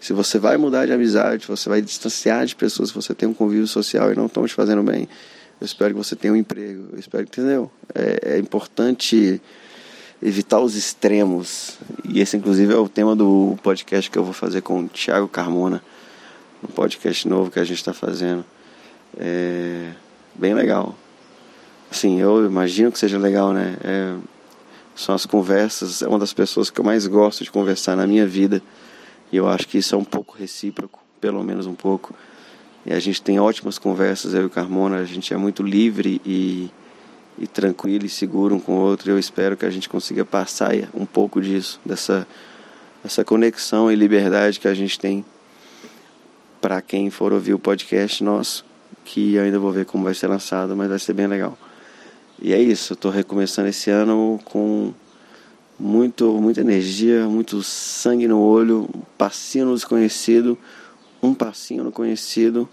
[0.00, 3.34] Se você vai mudar de amizade, você vai distanciar de pessoas que você tem um
[3.34, 5.08] convívio social e não estão te fazendo bem,
[5.60, 6.88] eu espero que você tenha um emprego.
[6.92, 7.70] Eu espero que, entendeu?
[7.94, 9.40] É, é importante
[10.22, 11.78] evitar os extremos.
[12.04, 15.28] E esse, inclusive, é o tema do podcast que eu vou fazer com o Thiago
[15.28, 15.82] Carmona,
[16.62, 18.44] um podcast novo que a gente está fazendo.
[19.18, 19.92] É
[20.34, 20.94] bem legal.
[21.90, 23.76] Assim, eu imagino que seja legal, né?
[23.84, 24.16] É,
[24.96, 28.26] são as conversas, é uma das pessoas que eu mais gosto de conversar na minha
[28.26, 28.62] vida.
[29.30, 32.14] E eu acho que isso é um pouco recíproco, pelo menos um pouco.
[32.84, 36.20] E a gente tem ótimas conversas, eu e o Carmona, a gente é muito livre
[36.24, 36.70] e,
[37.38, 39.10] e tranquilo e seguro um com o outro.
[39.10, 42.26] Eu espero que a gente consiga passar um pouco disso, dessa,
[43.02, 45.24] dessa conexão e liberdade que a gente tem
[46.60, 48.64] para quem for ouvir o podcast nosso
[49.04, 51.56] que ainda vou ver como vai ser lançado, mas vai ser bem legal.
[52.40, 54.92] E é isso, eu estou recomeçando esse ano com
[55.78, 60.58] muito, muita energia, muito sangue no olho, um passinho no desconhecido,
[61.22, 62.68] um passinho no conhecido,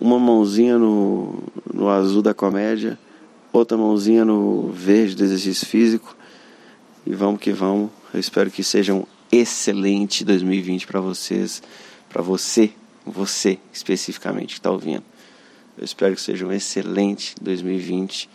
[0.00, 1.42] uma mãozinha no,
[1.72, 2.98] no azul da comédia,
[3.52, 6.16] outra mãozinha no verde do exercício físico.
[7.06, 7.90] E vamos que vamos.
[8.12, 11.62] Eu espero que seja um excelente 2020 para vocês,
[12.08, 12.70] para você,
[13.04, 15.04] você especificamente que está ouvindo.
[15.76, 18.30] Eu espero que seja um excelente 2020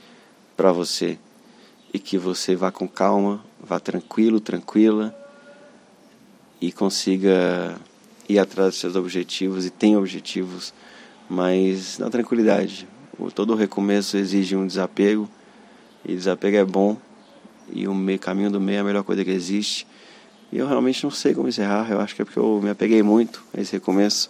[0.58, 1.18] para você
[1.94, 5.16] e que você vá com calma, vá tranquilo, tranquila
[6.60, 7.80] e consiga
[8.28, 10.74] ir atrás dos seus objetivos e tenha objetivos,
[11.30, 12.86] mas na tranquilidade.
[13.34, 15.30] Todo recomeço exige um desapego
[16.04, 16.98] e desapego é bom
[17.72, 19.88] e o meio, caminho do meio é a melhor coisa que existe.
[20.52, 23.02] E eu realmente não sei como encerrar, eu acho que é porque eu me apeguei
[23.02, 24.30] muito a esse recomeço.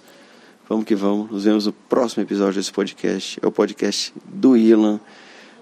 [0.70, 1.32] Vamos que vamos.
[1.32, 3.40] Nos vemos no próximo episódio desse podcast.
[3.42, 5.00] É o podcast do Ilan.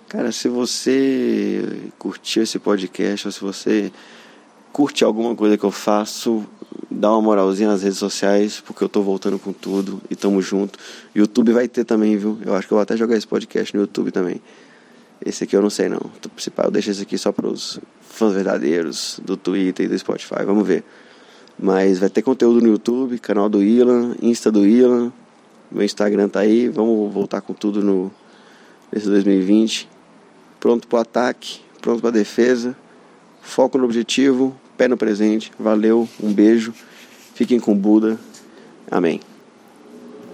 [0.10, 1.64] Cara, se você
[1.98, 3.90] curtiu esse podcast, ou se você
[4.74, 6.46] curte alguma coisa que eu faço,
[6.92, 10.78] dá uma moralzinha nas redes sociais, porque eu tô voltando com tudo e tamo junto.
[11.16, 12.38] YouTube vai ter também, viu?
[12.46, 14.42] Eu acho que eu vou até jogar esse podcast no YouTube também.
[15.26, 16.02] Esse aqui eu não sei não.
[16.36, 20.44] Principal, eu deixo esse aqui só pros fãs verdadeiros do Twitter e do Spotify.
[20.46, 20.84] Vamos ver.
[21.60, 25.12] Mas vai ter conteúdo no YouTube, canal do Ilan, Insta do Ilan,
[25.72, 26.70] meu Instagram tá aí.
[26.70, 28.12] Vamos voltar com tudo no
[28.92, 29.90] nesse 2020.
[30.60, 32.76] Pronto para o ataque, pronto para a defesa.
[33.42, 35.52] Foco no objetivo, pé no presente.
[35.60, 36.74] Valeu, um beijo.
[37.34, 38.18] Fiquem com Buda.
[38.90, 39.20] Amém.